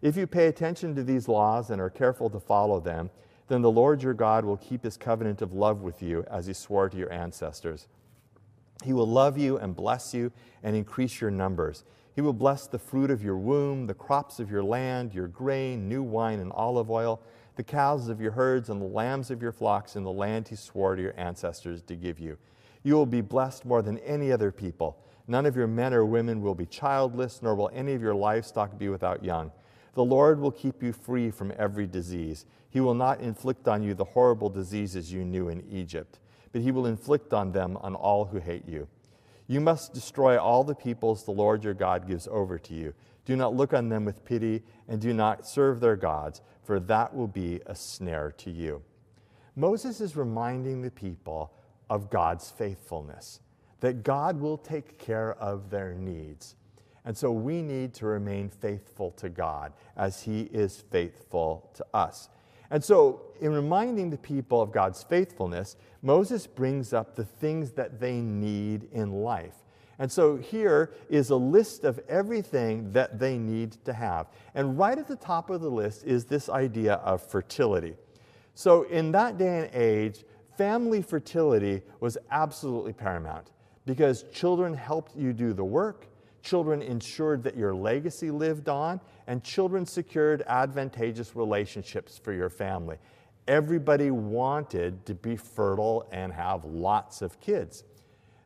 If 0.00 0.16
you 0.16 0.26
pay 0.26 0.46
attention 0.46 0.94
to 0.96 1.04
these 1.04 1.28
laws 1.28 1.70
and 1.70 1.80
are 1.80 1.90
careful 1.90 2.30
to 2.30 2.40
follow 2.40 2.80
them, 2.80 3.10
then 3.48 3.62
the 3.62 3.70
Lord 3.70 4.02
your 4.02 4.14
God 4.14 4.44
will 4.44 4.56
keep 4.56 4.84
his 4.84 4.96
covenant 4.96 5.42
of 5.42 5.52
love 5.52 5.82
with 5.82 6.02
you 6.02 6.24
as 6.30 6.46
he 6.46 6.52
swore 6.52 6.88
to 6.88 6.96
your 6.96 7.12
ancestors. 7.12 7.86
He 8.82 8.92
will 8.92 9.06
love 9.06 9.36
you 9.38 9.58
and 9.58 9.76
bless 9.76 10.14
you 10.14 10.32
and 10.62 10.74
increase 10.74 11.20
your 11.20 11.30
numbers. 11.30 11.84
He 12.14 12.20
will 12.20 12.32
bless 12.32 12.66
the 12.66 12.78
fruit 12.78 13.10
of 13.10 13.22
your 13.22 13.38
womb, 13.38 13.86
the 13.86 13.94
crops 13.94 14.38
of 14.38 14.50
your 14.50 14.62
land, 14.62 15.14
your 15.14 15.28
grain, 15.28 15.88
new 15.88 16.02
wine, 16.02 16.40
and 16.40 16.52
olive 16.52 16.90
oil, 16.90 17.20
the 17.56 17.62
cows 17.62 18.08
of 18.08 18.20
your 18.20 18.32
herds, 18.32 18.68
and 18.68 18.80
the 18.80 18.86
lambs 18.86 19.30
of 19.30 19.40
your 19.40 19.52
flocks 19.52 19.96
in 19.96 20.04
the 20.04 20.12
land 20.12 20.48
he 20.48 20.56
swore 20.56 20.94
to 20.94 21.02
your 21.02 21.14
ancestors 21.16 21.82
to 21.82 21.96
give 21.96 22.18
you. 22.18 22.36
You 22.82 22.94
will 22.94 23.06
be 23.06 23.20
blessed 23.20 23.64
more 23.64 23.82
than 23.82 23.98
any 23.98 24.30
other 24.32 24.50
people. 24.50 24.98
None 25.26 25.46
of 25.46 25.56
your 25.56 25.66
men 25.66 25.94
or 25.94 26.04
women 26.04 26.42
will 26.42 26.54
be 26.54 26.66
childless, 26.66 27.40
nor 27.42 27.54
will 27.54 27.70
any 27.72 27.94
of 27.94 28.02
your 28.02 28.14
livestock 28.14 28.78
be 28.78 28.88
without 28.88 29.24
young. 29.24 29.52
The 29.94 30.04
Lord 30.04 30.40
will 30.40 30.50
keep 30.50 30.82
you 30.82 30.92
free 30.92 31.30
from 31.30 31.52
every 31.58 31.86
disease. 31.86 32.44
He 32.68 32.80
will 32.80 32.94
not 32.94 33.20
inflict 33.20 33.68
on 33.68 33.82
you 33.82 33.94
the 33.94 34.04
horrible 34.04 34.48
diseases 34.48 35.12
you 35.12 35.24
knew 35.24 35.48
in 35.48 35.62
Egypt, 35.70 36.18
but 36.52 36.62
he 36.62 36.70
will 36.70 36.86
inflict 36.86 37.32
on 37.32 37.52
them 37.52 37.76
on 37.78 37.94
all 37.94 38.24
who 38.24 38.38
hate 38.38 38.66
you. 38.66 38.88
You 39.46 39.60
must 39.60 39.92
destroy 39.92 40.38
all 40.38 40.64
the 40.64 40.74
peoples 40.74 41.24
the 41.24 41.32
Lord 41.32 41.64
your 41.64 41.74
God 41.74 42.06
gives 42.06 42.28
over 42.28 42.58
to 42.58 42.74
you. 42.74 42.94
Do 43.24 43.36
not 43.36 43.54
look 43.54 43.72
on 43.72 43.88
them 43.88 44.04
with 44.04 44.24
pity, 44.24 44.62
and 44.88 45.00
do 45.00 45.12
not 45.12 45.46
serve 45.46 45.80
their 45.80 45.96
gods, 45.96 46.40
for 46.64 46.80
that 46.80 47.14
will 47.14 47.28
be 47.28 47.60
a 47.66 47.74
snare 47.74 48.32
to 48.38 48.50
you. 48.50 48.82
Moses 49.54 50.00
is 50.00 50.16
reminding 50.16 50.82
the 50.82 50.90
people 50.90 51.52
of 51.90 52.10
God's 52.10 52.50
faithfulness, 52.50 53.40
that 53.80 54.02
God 54.02 54.40
will 54.40 54.56
take 54.56 54.98
care 54.98 55.34
of 55.34 55.70
their 55.70 55.94
needs. 55.94 56.56
And 57.04 57.16
so 57.16 57.32
we 57.32 57.62
need 57.62 57.94
to 57.94 58.06
remain 58.06 58.48
faithful 58.48 59.10
to 59.12 59.28
God 59.28 59.72
as 59.96 60.22
He 60.22 60.42
is 60.42 60.84
faithful 60.90 61.70
to 61.74 61.84
us. 61.92 62.28
And 62.72 62.82
so, 62.82 63.20
in 63.42 63.52
reminding 63.52 64.08
the 64.08 64.16
people 64.16 64.62
of 64.62 64.72
God's 64.72 65.02
faithfulness, 65.02 65.76
Moses 66.00 66.46
brings 66.46 66.94
up 66.94 67.14
the 67.14 67.24
things 67.24 67.72
that 67.72 68.00
they 68.00 68.14
need 68.14 68.88
in 68.92 69.12
life. 69.12 69.56
And 69.98 70.10
so, 70.10 70.38
here 70.38 70.94
is 71.10 71.28
a 71.28 71.36
list 71.36 71.84
of 71.84 72.00
everything 72.08 72.90
that 72.92 73.18
they 73.18 73.36
need 73.36 73.72
to 73.84 73.92
have. 73.92 74.28
And 74.54 74.78
right 74.78 74.96
at 74.96 75.06
the 75.06 75.16
top 75.16 75.50
of 75.50 75.60
the 75.60 75.68
list 75.68 76.04
is 76.04 76.24
this 76.24 76.48
idea 76.48 76.94
of 76.94 77.22
fertility. 77.22 77.94
So, 78.54 78.84
in 78.84 79.12
that 79.12 79.36
day 79.36 79.58
and 79.58 79.74
age, 79.74 80.24
family 80.56 81.02
fertility 81.02 81.82
was 82.00 82.16
absolutely 82.30 82.94
paramount 82.94 83.50
because 83.84 84.22
children 84.32 84.72
helped 84.72 85.14
you 85.14 85.34
do 85.34 85.52
the 85.52 85.64
work 85.64 86.06
Children 86.42 86.82
ensured 86.82 87.42
that 87.44 87.56
your 87.56 87.74
legacy 87.74 88.30
lived 88.30 88.68
on, 88.68 89.00
and 89.26 89.44
children 89.44 89.86
secured 89.86 90.42
advantageous 90.46 91.36
relationships 91.36 92.18
for 92.18 92.32
your 92.32 92.50
family. 92.50 92.96
Everybody 93.48 94.10
wanted 94.10 95.04
to 95.06 95.14
be 95.14 95.36
fertile 95.36 96.08
and 96.12 96.32
have 96.32 96.64
lots 96.64 97.22
of 97.22 97.40
kids. 97.40 97.84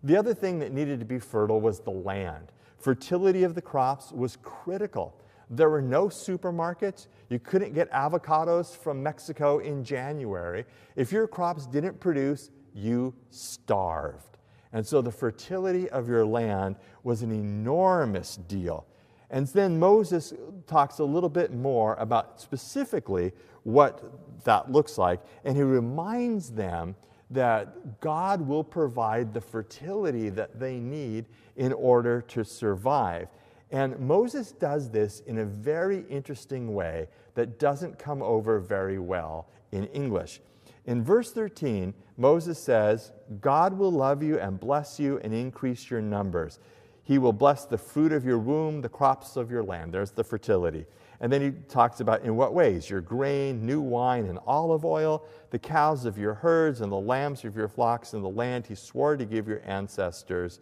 The 0.02 0.16
other 0.16 0.34
thing 0.34 0.58
that 0.60 0.72
needed 0.72 1.00
to 1.00 1.06
be 1.06 1.18
fertile 1.18 1.60
was 1.60 1.80
the 1.80 1.90
land. 1.90 2.52
Fertility 2.78 3.42
of 3.42 3.54
the 3.54 3.62
crops 3.62 4.12
was 4.12 4.36
critical. 4.42 5.18
There 5.48 5.70
were 5.70 5.82
no 5.82 6.08
supermarkets. 6.08 7.06
You 7.28 7.38
couldn't 7.38 7.72
get 7.72 7.90
avocados 7.92 8.76
from 8.76 9.02
Mexico 9.02 9.58
in 9.58 9.84
January. 9.84 10.64
If 10.96 11.12
your 11.12 11.26
crops 11.26 11.66
didn't 11.66 11.98
produce, 12.00 12.50
you 12.74 13.14
starved. 13.30 14.35
And 14.76 14.86
so 14.86 15.00
the 15.00 15.10
fertility 15.10 15.88
of 15.88 16.06
your 16.06 16.26
land 16.26 16.76
was 17.02 17.22
an 17.22 17.30
enormous 17.32 18.36
deal. 18.36 18.84
And 19.30 19.46
then 19.46 19.78
Moses 19.78 20.34
talks 20.66 20.98
a 20.98 21.04
little 21.04 21.30
bit 21.30 21.50
more 21.50 21.94
about 21.94 22.42
specifically 22.42 23.32
what 23.62 24.44
that 24.44 24.70
looks 24.70 24.98
like. 24.98 25.22
And 25.46 25.56
he 25.56 25.62
reminds 25.62 26.50
them 26.50 26.94
that 27.30 28.00
God 28.00 28.46
will 28.46 28.62
provide 28.62 29.32
the 29.32 29.40
fertility 29.40 30.28
that 30.28 30.60
they 30.60 30.78
need 30.78 31.24
in 31.56 31.72
order 31.72 32.20
to 32.28 32.44
survive. 32.44 33.28
And 33.70 33.98
Moses 33.98 34.52
does 34.52 34.90
this 34.90 35.20
in 35.20 35.38
a 35.38 35.46
very 35.46 36.04
interesting 36.10 36.74
way 36.74 37.08
that 37.34 37.58
doesn't 37.58 37.98
come 37.98 38.22
over 38.22 38.60
very 38.60 38.98
well 38.98 39.48
in 39.72 39.86
English. 39.86 40.42
In 40.86 41.02
verse 41.02 41.32
13, 41.32 41.92
Moses 42.16 42.58
says, 42.58 43.12
God 43.40 43.76
will 43.76 43.92
love 43.92 44.22
you 44.22 44.38
and 44.38 44.58
bless 44.58 44.98
you 44.98 45.18
and 45.22 45.34
increase 45.34 45.90
your 45.90 46.00
numbers. 46.00 46.60
He 47.02 47.18
will 47.18 47.32
bless 47.32 47.66
the 47.66 47.78
fruit 47.78 48.12
of 48.12 48.24
your 48.24 48.38
womb, 48.38 48.80
the 48.80 48.88
crops 48.88 49.36
of 49.36 49.50
your 49.50 49.62
land. 49.62 49.92
There's 49.92 50.12
the 50.12 50.24
fertility. 50.24 50.86
And 51.20 51.32
then 51.32 51.40
he 51.40 51.50
talks 51.68 52.00
about 52.00 52.22
in 52.22 52.36
what 52.36 52.54
ways 52.54 52.90
your 52.90 53.00
grain, 53.00 53.64
new 53.64 53.80
wine, 53.80 54.26
and 54.26 54.38
olive 54.46 54.84
oil, 54.84 55.24
the 55.50 55.58
cows 55.58 56.04
of 56.04 56.18
your 56.18 56.34
herds, 56.34 56.80
and 56.80 56.90
the 56.90 56.96
lambs 56.96 57.44
of 57.44 57.56
your 57.56 57.68
flocks, 57.68 58.12
and 58.12 58.24
the 58.24 58.28
land 58.28 58.66
he 58.66 58.74
swore 58.74 59.16
to 59.16 59.24
give 59.24 59.48
your 59.48 59.62
ancestors 59.64 60.60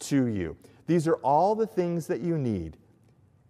to 0.00 0.26
you. 0.26 0.56
These 0.86 1.08
are 1.08 1.16
all 1.16 1.54
the 1.54 1.66
things 1.66 2.06
that 2.08 2.20
you 2.20 2.38
need. 2.38 2.76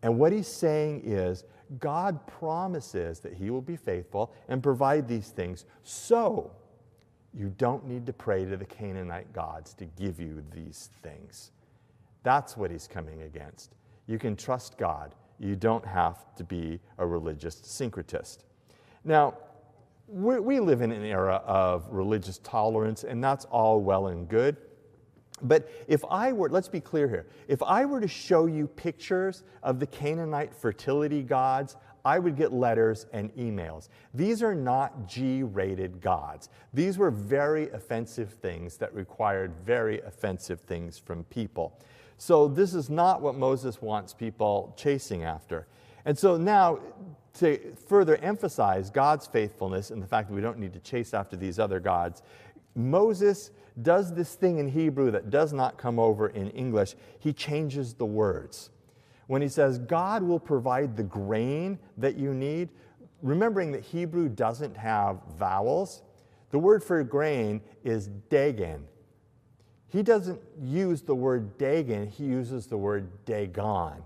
And 0.03 0.19
what 0.19 0.33
he's 0.33 0.49
saying 0.49 1.03
is, 1.05 1.45
God 1.79 2.27
promises 2.27 3.21
that 3.21 3.35
He 3.35 3.51
will 3.51 3.63
be 3.63 3.77
faithful 3.77 4.33
and 4.49 4.63
provide 4.63 5.09
these 5.09 5.29
things. 5.29 5.65
So, 5.83 6.51
you 7.33 7.53
don't 7.59 7.87
need 7.87 8.07
to 8.07 8.13
pray 8.13 8.45
to 8.45 8.57
the 8.57 8.65
Canaanite 8.65 9.33
gods 9.33 9.75
to 9.75 9.87
give 9.87 10.21
you 10.21 10.43
these 10.55 10.91
things. 11.03 11.51
That's 12.23 12.57
what 12.57 12.71
He's 12.71 12.87
coming 12.87 13.23
against. 13.23 13.75
You 14.07 14.19
can 14.19 14.37
trust 14.37 14.79
God. 14.79 15.15
You 15.39 15.57
don't 15.57 15.85
have 15.85 16.35
to 16.37 16.45
be 16.45 16.79
a 16.99 17.07
religious 17.07 17.57
syncretist. 17.57 18.39
Now, 19.05 19.35
we 20.07 20.61
live 20.61 20.83
in 20.83 20.93
an 20.93 21.03
era 21.03 21.43
of 21.47 21.87
religious 21.91 22.39
tolerance, 22.39 23.05
and 23.05 23.25
that's 23.25 23.47
all 23.47 23.81
well 23.81 24.09
and 24.09 24.29
good. 24.29 24.57
But 25.43 25.69
if 25.89 26.05
I 26.11 26.33
were, 26.33 26.49
let's 26.49 26.69
be 26.69 26.81
clear 26.81 27.09
here, 27.09 27.27
if 27.49 27.63
I 27.63 27.85
were 27.85 28.01
to 28.01 28.09
show 28.09 28.47
you 28.47 28.67
pictures 28.69 29.43
of 29.63 29.81
the 29.81 29.87
Canaanite 29.87 30.55
fertility 30.55 31.23
gods, 31.23 31.77
I 32.05 32.19
would 32.19 32.37
get 32.37 32.53
letters 32.53 33.07
and 33.13 33.35
emails. 33.35 33.89
These 34.13 34.43
are 34.43 34.55
not 34.55 35.09
G 35.09 35.43
rated 35.43 36.01
gods. 36.01 36.51
These 36.73 36.99
were 36.99 37.11
very 37.11 37.71
offensive 37.71 38.31
things 38.35 38.77
that 38.77 38.95
required 38.95 39.53
very 39.65 40.01
offensive 40.03 40.61
things 40.61 40.99
from 40.99 41.25
people. 41.25 41.81
So, 42.19 42.47
this 42.47 42.75
is 42.75 42.91
not 42.91 43.23
what 43.23 43.35
Moses 43.35 43.83
wants 43.83 44.15
people 44.15 44.75
chasing 44.77 45.25
after. 45.25 45.67
And 46.05 46.17
so, 46.17 46.37
now 46.37 46.79
to 47.39 47.59
further 47.89 48.17
emphasize 48.17 48.91
God's 48.91 49.27
faithfulness 49.27 49.91
and 49.91 50.01
the 50.01 50.07
fact 50.07 50.29
that 50.29 50.35
we 50.35 50.41
don't 50.41 50.59
need 50.59 50.73
to 50.75 50.81
chase 50.81 51.15
after 51.15 51.37
these 51.37 51.59
other 51.59 51.81
gods, 51.81 52.23
Moses 52.77 53.51
does 53.83 54.15
this 54.15 54.35
thing 54.35 54.59
in 54.59 54.69
Hebrew 54.69 55.11
that 55.11 55.31
does 55.31 55.53
not 55.53 55.79
come 55.79 55.99
over 55.99 56.29
in 56.29 56.51
English. 56.51 56.95
He 57.19 57.33
changes 57.33 57.95
the 57.95 58.07
words. 58.07 58.71
When 59.27 59.43
he 59.43 59.49
says, 59.49 59.79
God 59.79 60.23
will 60.23 60.39
provide 60.39 60.97
the 60.97 61.03
grain 61.03 61.79
that 61.97 62.17
you 62.17 62.35
need, 62.35 62.69
remembering 63.23 63.73
that 63.73 63.83
Hebrew 63.83 64.29
doesn't 64.29 64.77
have 64.77 65.19
vowels, 65.39 66.03
the 66.51 66.59
word 66.59 66.85
for 66.85 67.03
grain 67.03 67.61
is 67.83 68.09
dagon. 68.29 68.87
He 69.89 70.03
doesn't 70.03 70.41
use 70.61 71.03
the 71.03 71.15
word 71.15 71.57
dagon, 71.57 72.09
he 72.09 72.25
uses 72.25 72.67
the 72.67 72.77
word 72.77 73.25
Dagon. 73.25 74.03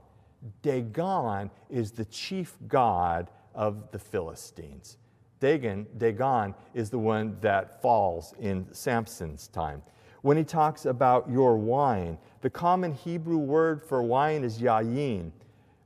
Dagon 0.63 1.51
is 1.69 1.91
the 1.93 2.05
chief 2.05 2.57
god 2.69 3.31
of 3.55 3.91
the 3.91 3.99
Philistines. 3.99 4.99
Dagon, 5.41 5.87
Dagon 5.97 6.55
is 6.75 6.91
the 6.91 6.99
one 6.99 7.37
that 7.41 7.81
falls 7.81 8.35
in 8.41 8.67
Samson's 8.73 9.49
time. 9.49 9.83
When 10.23 10.37
he 10.37 10.45
talks 10.45 10.85
about 10.85 11.31
your 11.31 11.57
wine, 11.57 12.19
the 12.41 12.51
common 12.51 12.93
Hebrew 12.93 13.39
word 13.39 13.83
for 13.83 14.03
wine 14.03 14.43
is 14.43 14.59
yayin. 14.59 15.31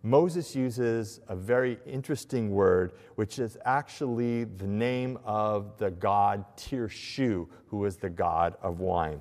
Moses 0.03 0.57
uses 0.57 1.21
a 1.29 1.37
very 1.37 1.79
interesting 1.87 2.51
word, 2.51 2.93
which 3.17 3.39
is 3.39 3.57
actually 3.65 4.45
the 4.45 4.67
name 4.67 5.19
of 5.25 5.77
the 5.79 5.91
god 5.91 6.45
Tirosh, 6.57 7.47
who 7.67 7.85
is 7.85 7.97
the 7.97 8.11
god 8.11 8.57
of 8.63 8.81
wine. 8.81 9.21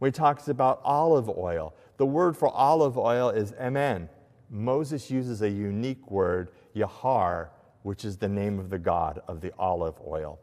When 0.00 0.12
he 0.12 0.12
talks 0.12 0.48
about 0.48 0.80
olive 0.84 1.28
oil, 1.30 1.74
the 1.96 2.06
word 2.06 2.36
for 2.36 2.48
olive 2.48 2.98
oil 2.98 3.30
is 3.30 3.52
emen. 3.52 4.08
Moses 4.50 5.10
uses 5.10 5.42
a 5.42 5.48
unique 5.48 6.10
word, 6.10 6.50
yahar, 6.74 7.50
which 7.82 8.04
is 8.04 8.16
the 8.16 8.28
name 8.28 8.58
of 8.58 8.70
the 8.70 8.78
god 8.78 9.20
of 9.28 9.40
the 9.40 9.52
olive 9.58 9.96
oil. 10.06 10.38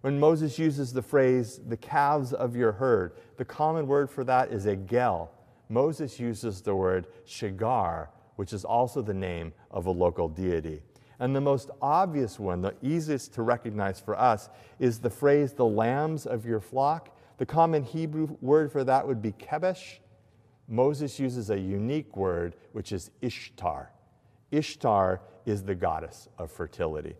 When 0.00 0.18
Moses 0.18 0.58
uses 0.58 0.92
the 0.92 1.02
phrase, 1.02 1.60
the 1.66 1.76
calves 1.76 2.32
of 2.32 2.56
your 2.56 2.72
herd, 2.72 3.12
the 3.36 3.44
common 3.44 3.86
word 3.86 4.10
for 4.10 4.24
that 4.24 4.50
is 4.50 4.64
egel. 4.64 5.28
Moses 5.68 6.18
uses 6.18 6.62
the 6.62 6.74
word 6.74 7.06
shigar, 7.26 8.10
which 8.36 8.52
is 8.52 8.64
also 8.64 9.02
the 9.02 9.14
name 9.14 9.52
of 9.70 9.86
a 9.86 9.90
local 9.90 10.28
deity. 10.28 10.82
And 11.18 11.36
the 11.36 11.40
most 11.40 11.70
obvious 11.82 12.40
one, 12.40 12.62
the 12.62 12.74
easiest 12.80 13.34
to 13.34 13.42
recognize 13.42 14.00
for 14.00 14.18
us, 14.18 14.48
is 14.78 14.98
the 14.98 15.10
phrase, 15.10 15.52
the 15.52 15.66
lambs 15.66 16.24
of 16.24 16.46
your 16.46 16.60
flock. 16.60 17.14
The 17.36 17.44
common 17.44 17.84
Hebrew 17.84 18.36
word 18.40 18.72
for 18.72 18.84
that 18.84 19.06
would 19.06 19.20
be 19.20 19.32
kebesh. 19.32 19.98
Moses 20.66 21.18
uses 21.18 21.50
a 21.50 21.58
unique 21.58 22.16
word, 22.16 22.56
which 22.72 22.92
is 22.92 23.10
Ishtar. 23.20 23.90
Ishtar 24.50 25.20
is 25.46 25.62
the 25.62 25.74
goddess 25.74 26.28
of 26.38 26.50
fertility. 26.50 27.14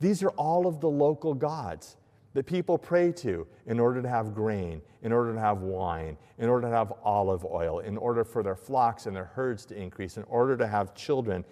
These 0.00 0.22
are 0.22 0.30
all 0.30 0.66
of 0.66 0.80
the 0.80 0.88
local 0.88 1.34
gods 1.34 1.96
that 2.34 2.44
people 2.44 2.76
pray 2.76 3.12
to 3.12 3.46
in 3.66 3.80
order 3.80 4.02
to 4.02 4.08
have 4.08 4.34
grain, 4.34 4.82
in 5.02 5.10
order 5.10 5.32
to 5.32 5.40
have 5.40 5.62
wine, 5.62 6.18
in 6.38 6.50
order 6.50 6.68
to 6.68 6.74
have 6.74 6.92
olive 7.02 7.46
oil, 7.46 7.78
in 7.78 7.96
order 7.96 8.24
for 8.24 8.42
their 8.42 8.54
flocks 8.54 9.06
and 9.06 9.16
their 9.16 9.24
herds 9.24 9.64
to 9.64 9.74
increase, 9.74 10.18
in 10.18 10.22
order 10.24 10.54
to 10.54 10.66
have 10.66 10.94
children. 10.94 11.44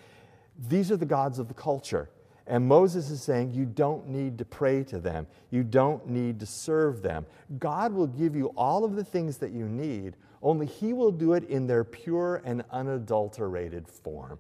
These 0.69 0.93
are 0.93 0.99
the 0.99 1.07
gods 1.07 1.39
of 1.39 1.49
the 1.49 1.55
culture. 1.55 2.11
And 2.47 2.69
Moses 2.69 3.09
is 3.09 3.23
saying, 3.23 3.53
You 3.55 3.65
don't 3.65 4.09
need 4.09 4.37
to 4.37 4.45
pray 4.45 4.85
to 4.85 4.99
them. 4.99 5.27
You 5.51 5.65
don't 5.65 6.07
need 6.07 6.39
to 6.41 6.47
serve 6.47 7.01
them. 7.01 7.25
God 7.59 7.95
will 7.95 8.07
give 8.07 8.37
you 8.37 8.49
all 8.49 8.85
of 8.85 8.95
the 8.95 9.05
things 9.05 9.39
that 9.39 9.53
you 9.53 9.67
need, 9.67 10.17
only 10.43 10.67
He 10.67 10.93
will 10.93 11.13
do 11.13 11.33
it 11.33 11.45
in 11.45 11.67
their 11.67 11.85
pure 11.85 12.43
and 12.45 12.63
unadulterated 12.71 13.89
form. 13.89 14.39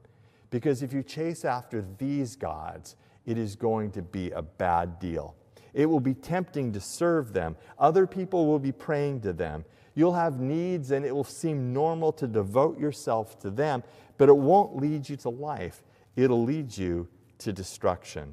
Because 0.54 0.84
if 0.84 0.92
you 0.92 1.02
chase 1.02 1.44
after 1.44 1.84
these 1.98 2.36
gods, 2.36 2.94
it 3.26 3.38
is 3.38 3.56
going 3.56 3.90
to 3.90 4.02
be 4.02 4.30
a 4.30 4.40
bad 4.40 5.00
deal. 5.00 5.34
It 5.72 5.86
will 5.86 5.98
be 5.98 6.14
tempting 6.14 6.72
to 6.74 6.80
serve 6.80 7.32
them. 7.32 7.56
Other 7.76 8.06
people 8.06 8.46
will 8.46 8.60
be 8.60 8.70
praying 8.70 9.22
to 9.22 9.32
them. 9.32 9.64
You'll 9.96 10.14
have 10.14 10.38
needs, 10.38 10.92
and 10.92 11.04
it 11.04 11.12
will 11.12 11.24
seem 11.24 11.72
normal 11.72 12.12
to 12.12 12.28
devote 12.28 12.78
yourself 12.78 13.36
to 13.40 13.50
them, 13.50 13.82
but 14.16 14.28
it 14.28 14.36
won't 14.36 14.76
lead 14.76 15.08
you 15.08 15.16
to 15.16 15.28
life. 15.28 15.82
It'll 16.14 16.44
lead 16.44 16.78
you 16.78 17.08
to 17.38 17.52
destruction. 17.52 18.32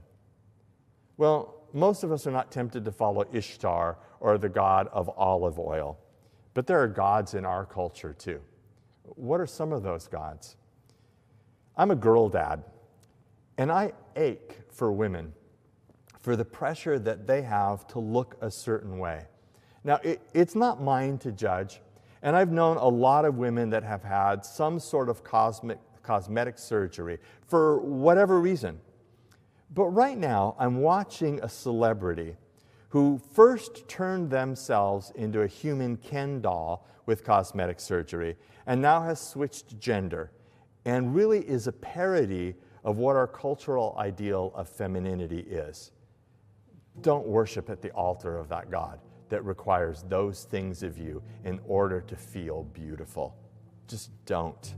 Well, 1.17 1.55
most 1.73 2.03
of 2.03 2.11
us 2.11 2.27
are 2.27 2.31
not 2.31 2.51
tempted 2.51 2.85
to 2.85 2.91
follow 2.91 3.25
Ishtar 3.33 3.97
or 4.19 4.37
the 4.37 4.47
god 4.47 4.89
of 4.93 5.09
olive 5.17 5.57
oil, 5.57 5.97
but 6.53 6.67
there 6.67 6.83
are 6.83 6.87
gods 6.87 7.33
in 7.33 7.45
our 7.45 7.65
culture 7.65 8.13
too. 8.13 8.41
What 9.05 9.41
are 9.41 9.47
some 9.47 9.73
of 9.73 9.81
those 9.81 10.07
gods? 10.07 10.55
I'm 11.81 11.89
a 11.89 11.95
girl 11.95 12.29
dad, 12.29 12.63
and 13.57 13.71
I 13.71 13.93
ache 14.15 14.59
for 14.71 14.91
women 14.91 15.33
for 16.19 16.35
the 16.35 16.45
pressure 16.45 16.99
that 16.99 17.25
they 17.25 17.41
have 17.41 17.87
to 17.87 17.97
look 17.97 18.37
a 18.39 18.51
certain 18.51 18.99
way. 18.99 19.25
Now, 19.83 19.95
it, 20.03 20.21
it's 20.35 20.53
not 20.53 20.79
mine 20.79 21.17
to 21.17 21.31
judge, 21.31 21.81
and 22.21 22.35
I've 22.35 22.51
known 22.51 22.77
a 22.77 22.87
lot 22.87 23.25
of 23.25 23.39
women 23.39 23.71
that 23.71 23.81
have 23.81 24.03
had 24.03 24.45
some 24.45 24.79
sort 24.79 25.09
of 25.09 25.23
cosmic, 25.23 25.79
cosmetic 26.03 26.59
surgery 26.59 27.17
for 27.47 27.79
whatever 27.79 28.39
reason. 28.39 28.79
But 29.73 29.87
right 29.87 30.19
now, 30.19 30.55
I'm 30.59 30.81
watching 30.81 31.39
a 31.41 31.49
celebrity 31.49 32.35
who 32.89 33.19
first 33.33 33.87
turned 33.87 34.29
themselves 34.29 35.11
into 35.15 35.41
a 35.41 35.47
human 35.47 35.97
Ken 35.97 36.41
doll 36.41 36.87
with 37.07 37.23
cosmetic 37.23 37.79
surgery 37.79 38.37
and 38.67 38.83
now 38.83 39.01
has 39.01 39.19
switched 39.19 39.79
gender 39.79 40.29
and 40.85 41.13
really 41.13 41.39
is 41.39 41.67
a 41.67 41.71
parody 41.71 42.55
of 42.83 42.97
what 42.97 43.15
our 43.15 43.27
cultural 43.27 43.95
ideal 43.97 44.51
of 44.55 44.67
femininity 44.67 45.39
is. 45.39 45.91
Don't 47.01 47.25
worship 47.27 47.69
at 47.69 47.81
the 47.81 47.91
altar 47.91 48.37
of 48.37 48.49
that 48.49 48.69
God 48.69 48.99
that 49.29 49.45
requires 49.45 50.03
those 50.09 50.43
things 50.43 50.83
of 50.83 50.97
you 50.97 51.23
in 51.45 51.59
order 51.65 52.01
to 52.01 52.15
feel 52.15 52.63
beautiful. 52.63 53.35
Just 53.87 54.11
don't. 54.25 54.75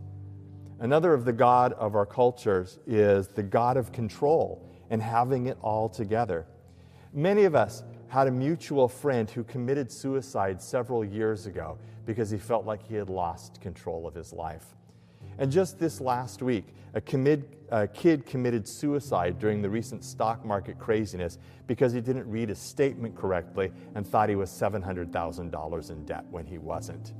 Another 0.79 1.13
of 1.13 1.25
the 1.25 1.33
God 1.33 1.73
of 1.73 1.95
our 1.95 2.05
cultures 2.05 2.79
is 2.85 3.27
the 3.27 3.43
God 3.43 3.77
of 3.77 3.91
control 3.91 4.69
and 4.89 5.01
having 5.01 5.47
it 5.47 5.57
all 5.61 5.89
together. 5.89 6.45
Many 7.13 7.45
of 7.45 7.55
us 7.55 7.83
had 8.09 8.27
a 8.27 8.31
mutual 8.31 8.87
friend 8.87 9.29
who 9.29 9.43
committed 9.43 9.91
suicide 9.91 10.61
several 10.61 11.03
years 11.03 11.45
ago 11.47 11.79
because 12.05 12.29
he 12.29 12.37
felt 12.37 12.65
like 12.65 12.85
he 12.87 12.95
had 12.95 13.09
lost 13.09 13.59
control 13.61 14.05
of 14.05 14.13
his 14.13 14.33
life. 14.33 14.65
And 15.37 15.51
just 15.51 15.79
this 15.79 15.99
last 15.99 16.41
week, 16.41 16.65
a, 16.93 17.01
commit, 17.01 17.65
a, 17.71 17.87
kid 17.87 18.25
committed 18.25 18.67
suicide 18.67 19.39
during 19.39 19.61
the 19.61 19.69
recent 19.69 20.03
stock 20.03 20.45
market 20.45 20.77
craziness 20.77 21.39
because 21.67 21.93
he 21.93 22.01
didn't 22.01 22.29
read 22.29 22.49
a 22.49 22.55
statement 22.55 23.15
correctly 23.15 23.71
and 23.95 24.05
thought 24.05 24.29
he 24.29 24.35
was 24.35 24.49
$700,000 24.49 25.89
in 25.89 26.05
debt 26.05 26.25
when 26.29 26.45
he 26.45 26.57
wasn't. 26.57 27.13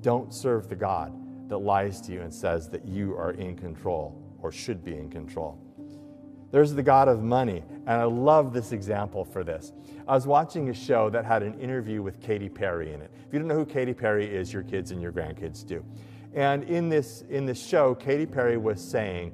Don't 0.00 0.32
serve 0.32 0.68
the 0.68 0.76
God 0.76 1.12
that 1.48 1.58
lies 1.58 2.00
to 2.02 2.12
you 2.12 2.22
and 2.22 2.32
says 2.32 2.68
that 2.70 2.84
you 2.86 3.16
are 3.16 3.32
in 3.32 3.56
control 3.56 4.20
or 4.40 4.52
should 4.52 4.84
be 4.84 4.94
in 4.94 5.10
control. 5.10 5.58
There's 6.52 6.72
the 6.72 6.82
God 6.82 7.08
of 7.08 7.22
money, 7.22 7.64
and 7.86 8.00
I 8.00 8.04
love 8.04 8.52
this 8.52 8.72
example 8.72 9.24
for 9.24 9.42
this. 9.42 9.72
I 10.06 10.14
was 10.14 10.26
watching 10.26 10.68
a 10.68 10.74
show 10.74 11.10
that 11.10 11.24
had 11.24 11.42
an 11.42 11.58
interview 11.60 12.02
with 12.02 12.20
Katy 12.20 12.48
Perry 12.48 12.92
in 12.92 13.02
it. 13.02 13.10
If 13.26 13.32
you 13.32 13.40
don't 13.40 13.48
know 13.48 13.56
who 13.56 13.66
Katy 13.66 13.94
Perry 13.94 14.26
is, 14.26 14.52
your 14.52 14.62
kids 14.62 14.92
and 14.92 15.02
your 15.02 15.12
grandkids 15.12 15.66
do. 15.66 15.84
And 16.36 16.64
in 16.64 16.90
this, 16.90 17.24
in 17.30 17.46
this 17.46 17.66
show, 17.66 17.94
Katy 17.94 18.26
Perry 18.26 18.58
was 18.58 18.80
saying, 18.80 19.32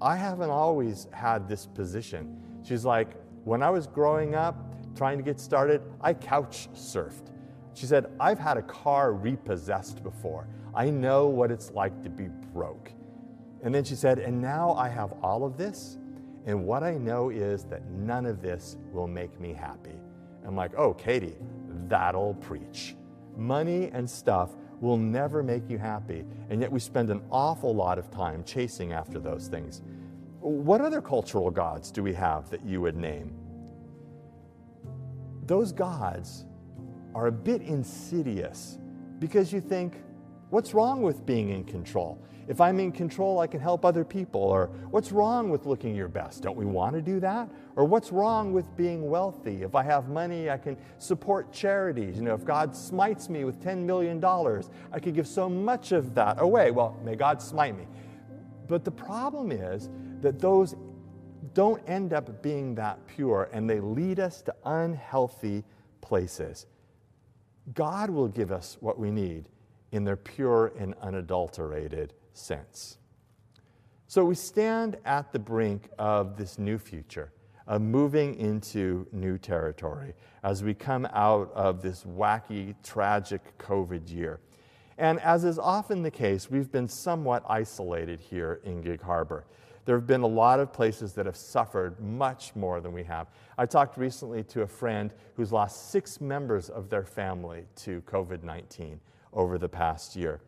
I 0.00 0.16
haven't 0.16 0.50
always 0.50 1.08
had 1.12 1.48
this 1.48 1.66
position. 1.66 2.40
She's 2.62 2.84
like, 2.84 3.14
when 3.44 3.62
I 3.62 3.70
was 3.70 3.88
growing 3.88 4.36
up, 4.36 4.74
trying 4.96 5.18
to 5.18 5.24
get 5.24 5.40
started, 5.40 5.82
I 6.00 6.14
couch 6.14 6.68
surfed. 6.72 7.32
She 7.74 7.84
said, 7.84 8.06
I've 8.20 8.38
had 8.38 8.56
a 8.56 8.62
car 8.62 9.12
repossessed 9.12 10.02
before. 10.02 10.46
I 10.74 10.88
know 10.88 11.26
what 11.26 11.50
it's 11.50 11.72
like 11.72 12.02
to 12.04 12.08
be 12.08 12.28
broke. 12.54 12.92
And 13.62 13.74
then 13.74 13.82
she 13.82 13.96
said, 13.96 14.20
and 14.20 14.40
now 14.40 14.72
I 14.74 14.88
have 14.88 15.12
all 15.22 15.44
of 15.44 15.56
this, 15.56 15.98
and 16.46 16.64
what 16.64 16.84
I 16.84 16.94
know 16.94 17.30
is 17.30 17.64
that 17.64 17.84
none 17.90 18.24
of 18.24 18.40
this 18.40 18.76
will 18.92 19.08
make 19.08 19.40
me 19.40 19.52
happy. 19.52 19.98
I'm 20.46 20.54
like, 20.54 20.72
oh, 20.76 20.94
Katy, 20.94 21.34
that'll 21.88 22.34
preach. 22.34 22.94
Money 23.36 23.90
and 23.92 24.08
stuff 24.08 24.50
will 24.80 24.96
never 24.96 25.42
make 25.42 25.68
you 25.68 25.78
happy, 25.78 26.24
and 26.50 26.60
yet 26.60 26.70
we 26.70 26.80
spend 26.80 27.10
an 27.10 27.22
awful 27.30 27.74
lot 27.74 27.98
of 27.98 28.10
time 28.10 28.44
chasing 28.44 28.92
after 28.92 29.18
those 29.18 29.48
things. 29.48 29.82
What 30.40 30.80
other 30.80 31.00
cultural 31.00 31.50
gods 31.50 31.90
do 31.90 32.02
we 32.02 32.12
have 32.14 32.50
that 32.50 32.64
you 32.64 32.80
would 32.80 32.96
name? 32.96 33.34
Those 35.46 35.72
gods 35.72 36.44
are 37.14 37.28
a 37.28 37.32
bit 37.32 37.62
insidious 37.62 38.78
because 39.18 39.52
you 39.52 39.60
think, 39.60 40.02
what's 40.50 40.74
wrong 40.74 41.02
with 41.02 41.24
being 41.24 41.50
in 41.50 41.64
control? 41.64 42.22
If 42.48 42.60
I'm 42.60 42.78
in 42.78 42.92
control, 42.92 43.40
I 43.40 43.46
can 43.46 43.60
help 43.60 43.84
other 43.84 44.04
people. 44.04 44.40
Or 44.40 44.66
what's 44.90 45.10
wrong 45.10 45.50
with 45.50 45.66
looking 45.66 45.94
your 45.94 46.08
best? 46.08 46.42
Don't 46.42 46.56
we 46.56 46.64
want 46.64 46.94
to 46.94 47.02
do 47.02 47.18
that? 47.20 47.50
Or 47.74 47.84
what's 47.84 48.12
wrong 48.12 48.52
with 48.52 48.76
being 48.76 49.08
wealthy? 49.08 49.62
If 49.62 49.74
I 49.74 49.82
have 49.82 50.08
money, 50.08 50.48
I 50.48 50.56
can 50.56 50.76
support 50.98 51.52
charities. 51.52 52.16
You 52.16 52.22
know, 52.22 52.34
if 52.34 52.44
God 52.44 52.76
smites 52.76 53.28
me 53.28 53.44
with 53.44 53.60
$10 53.60 53.78
million, 53.78 54.24
I 54.92 55.00
could 55.00 55.14
give 55.14 55.26
so 55.26 55.48
much 55.48 55.92
of 55.92 56.14
that 56.14 56.40
away. 56.40 56.70
Well, 56.70 56.96
may 57.04 57.16
God 57.16 57.42
smite 57.42 57.76
me. 57.76 57.86
But 58.68 58.84
the 58.84 58.92
problem 58.92 59.50
is 59.50 59.90
that 60.20 60.38
those 60.38 60.76
don't 61.54 61.82
end 61.88 62.12
up 62.12 62.42
being 62.42 62.74
that 62.76 63.04
pure 63.06 63.48
and 63.52 63.68
they 63.68 63.80
lead 63.80 64.20
us 64.20 64.42
to 64.42 64.54
unhealthy 64.64 65.64
places. 66.00 66.66
God 67.74 68.10
will 68.10 68.28
give 68.28 68.52
us 68.52 68.76
what 68.80 68.98
we 68.98 69.10
need 69.10 69.48
in 69.92 70.04
their 70.04 70.16
pure 70.16 70.72
and 70.78 70.94
unadulterated 71.00 72.12
sense. 72.36 72.98
So 74.08 74.24
we 74.24 74.34
stand 74.34 74.98
at 75.04 75.32
the 75.32 75.38
brink 75.38 75.88
of 75.98 76.36
this 76.36 76.58
new 76.58 76.78
future, 76.78 77.32
of 77.66 77.82
moving 77.82 78.36
into 78.36 79.06
new 79.12 79.36
territory 79.36 80.14
as 80.44 80.62
we 80.62 80.74
come 80.74 81.06
out 81.12 81.50
of 81.54 81.82
this 81.82 82.04
wacky, 82.04 82.74
tragic 82.84 83.58
COVID 83.58 84.10
year. 84.12 84.40
And 84.98 85.20
as 85.20 85.44
is 85.44 85.58
often 85.58 86.02
the 86.02 86.10
case, 86.10 86.50
we've 86.50 86.70
been 86.70 86.88
somewhat 86.88 87.44
isolated 87.48 88.20
here 88.20 88.60
in 88.64 88.80
Gig 88.80 89.02
Harbor. 89.02 89.44
There 89.84 89.96
have 89.96 90.06
been 90.06 90.22
a 90.22 90.26
lot 90.26 90.58
of 90.58 90.72
places 90.72 91.12
that 91.14 91.26
have 91.26 91.36
suffered 91.36 92.00
much 92.00 92.56
more 92.56 92.80
than 92.80 92.92
we 92.92 93.04
have. 93.04 93.28
I 93.58 93.66
talked 93.66 93.96
recently 93.96 94.42
to 94.44 94.62
a 94.62 94.66
friend 94.66 95.12
who's 95.34 95.52
lost 95.52 95.90
six 95.90 96.20
members 96.20 96.70
of 96.70 96.88
their 96.88 97.04
family 97.04 97.66
to 97.76 98.02
COVID 98.02 98.42
19 98.42 99.00
over 99.32 99.58
the 99.58 99.68
past 99.68 100.16
year. 100.16 100.40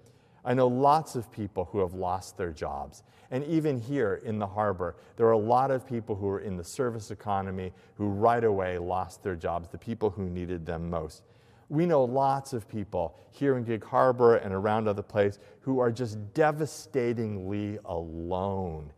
I 0.45 0.55
know 0.55 0.69
lots 0.69 1.17
of 1.17 1.31
people 1.31 1.67
who 1.67 1.81
have 1.81 1.95
lost 1.95 2.37
their 2.37 2.53
jobs. 2.53 3.03
And 3.31 3.45
even 3.45 3.79
here 3.79 4.21
in 4.25 4.39
the 4.39 4.47
harbor, 4.47 4.97
there 5.17 5.27
are 5.27 5.33
a 5.33 5.39
lot 5.39 5.71
of 5.71 5.87
people 5.87 6.15
who 6.15 6.29
are 6.29 6.41
in 6.41 6.57
the 6.57 6.65
service 6.65 7.11
economy 7.11 7.73
who 7.97 8.09
right 8.09 8.45
away 8.45 8.79
lost 8.79 9.23
their 9.23 9.37
jobs, 9.37 9.69
the 9.69 9.79
people 9.79 10.11
who 10.11 10.31
needed 10.31 10.65
them 10.65 10.89
most. 10.89 11.23
We 11.69 11.85
know 11.85 12.05
lots 12.05 12.55
of 12.55 12.67
people 12.67 13.15
here 13.31 13.59
in 13.59 13.65
Gig 13.65 13.85
Harbor 13.85 14.37
and 14.37 14.55
around 14.55 14.89
other 14.89 15.03
places 15.03 15.41
who 15.61 15.81
are 15.81 15.91
just 15.91 16.33
devastatingly 16.33 17.79
alone 17.85 18.91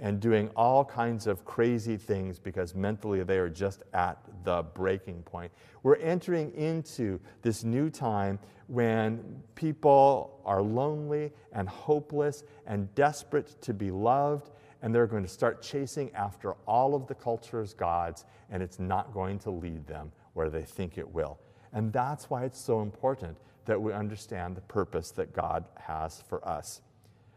and 0.00 0.20
doing 0.20 0.48
all 0.56 0.84
kinds 0.84 1.26
of 1.26 1.44
crazy 1.44 1.96
things 1.96 2.38
because 2.38 2.74
mentally 2.74 3.22
they 3.22 3.38
are 3.38 3.48
just 3.48 3.82
at 3.92 4.18
the 4.44 4.62
breaking 4.74 5.22
point. 5.22 5.52
We're 5.82 5.96
entering 5.96 6.52
into 6.54 7.20
this 7.42 7.64
new 7.64 7.90
time 7.90 8.38
when 8.68 9.42
people 9.54 10.40
are 10.44 10.62
lonely 10.62 11.32
and 11.52 11.68
hopeless 11.68 12.44
and 12.66 12.94
desperate 12.94 13.60
to 13.62 13.74
be 13.74 13.90
loved, 13.90 14.50
and 14.82 14.94
they're 14.94 15.06
going 15.06 15.24
to 15.24 15.28
start 15.28 15.62
chasing 15.62 16.14
after 16.14 16.52
all 16.66 16.94
of 16.94 17.06
the 17.06 17.14
culture's 17.14 17.74
gods, 17.74 18.24
and 18.50 18.62
it's 18.62 18.78
not 18.78 19.12
going 19.12 19.38
to 19.40 19.50
lead 19.50 19.86
them 19.86 20.12
where 20.34 20.50
they 20.50 20.62
think 20.62 20.98
it 20.98 21.12
will. 21.12 21.38
And 21.72 21.92
that's 21.92 22.30
why 22.30 22.44
it's 22.44 22.62
so 22.64 22.80
important 22.80 23.36
that 23.64 23.80
we 23.80 23.92
understand 23.92 24.56
the 24.56 24.62
purpose 24.62 25.10
that 25.12 25.34
God 25.34 25.64
has 25.76 26.22
for 26.28 26.46
us. 26.46 26.80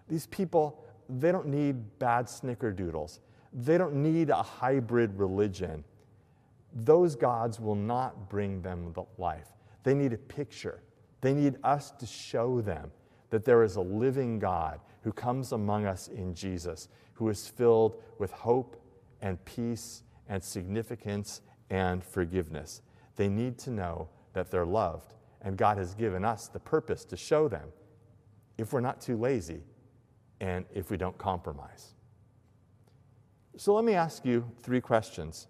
These 0.07 0.27
people 0.27 0.83
they 1.19 1.31
don't 1.31 1.47
need 1.47 1.99
bad 1.99 2.25
snickerdoodles. 2.25 3.19
They 3.53 3.77
don't 3.77 3.95
need 3.95 4.29
a 4.29 4.41
hybrid 4.41 5.17
religion. 5.17 5.83
Those 6.73 7.15
gods 7.15 7.59
will 7.59 7.75
not 7.75 8.29
bring 8.29 8.61
them 8.61 8.93
the 8.93 9.03
life. 9.17 9.49
They 9.83 9.93
need 9.93 10.13
a 10.13 10.17
picture. 10.17 10.81
They 11.19 11.33
need 11.33 11.57
us 11.63 11.91
to 11.91 12.05
show 12.05 12.61
them 12.61 12.91
that 13.29 13.43
there 13.43 13.63
is 13.63 13.75
a 13.75 13.81
living 13.81 14.39
God 14.39 14.79
who 15.03 15.11
comes 15.11 15.51
among 15.51 15.85
us 15.85 16.07
in 16.07 16.33
Jesus, 16.33 16.87
who 17.13 17.29
is 17.29 17.47
filled 17.47 18.01
with 18.19 18.31
hope 18.31 18.81
and 19.21 19.43
peace 19.45 20.03
and 20.29 20.41
significance 20.43 21.41
and 21.69 22.03
forgiveness. 22.03 22.81
They 23.15 23.27
need 23.27 23.57
to 23.59 23.71
know 23.71 24.09
that 24.33 24.49
they're 24.49 24.65
loved, 24.65 25.15
and 25.41 25.57
God 25.57 25.77
has 25.77 25.93
given 25.93 26.23
us 26.23 26.47
the 26.47 26.59
purpose 26.59 27.03
to 27.05 27.17
show 27.17 27.47
them 27.47 27.67
if 28.57 28.71
we're 28.71 28.79
not 28.79 29.01
too 29.01 29.17
lazy 29.17 29.61
and 30.41 30.65
if 30.73 30.89
we 30.89 30.97
don't 30.97 31.17
compromise. 31.17 31.93
So 33.55 33.73
let 33.75 33.85
me 33.85 33.93
ask 33.93 34.25
you 34.25 34.51
three 34.61 34.81
questions. 34.81 35.47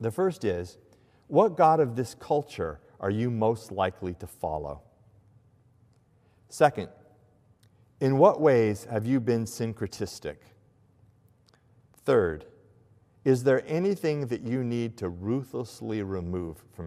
The 0.00 0.10
first 0.10 0.44
is 0.44 0.78
what 1.26 1.56
God 1.56 1.78
of 1.78 1.94
this 1.94 2.14
culture 2.14 2.80
are 2.98 3.10
you 3.10 3.30
most 3.30 3.70
likely 3.70 4.14
to 4.14 4.26
follow? 4.26 4.80
Second, 6.48 6.88
in 8.00 8.16
what 8.16 8.40
ways 8.40 8.86
have 8.90 9.04
you 9.04 9.20
been 9.20 9.44
syncretistic? 9.44 10.36
Third, 12.04 12.46
is 13.24 13.44
there 13.44 13.62
anything 13.66 14.28
that 14.28 14.42
you 14.42 14.64
need 14.64 14.96
to 14.98 15.10
ruthlessly 15.10 16.02
remove 16.02 16.56
from 16.72 16.86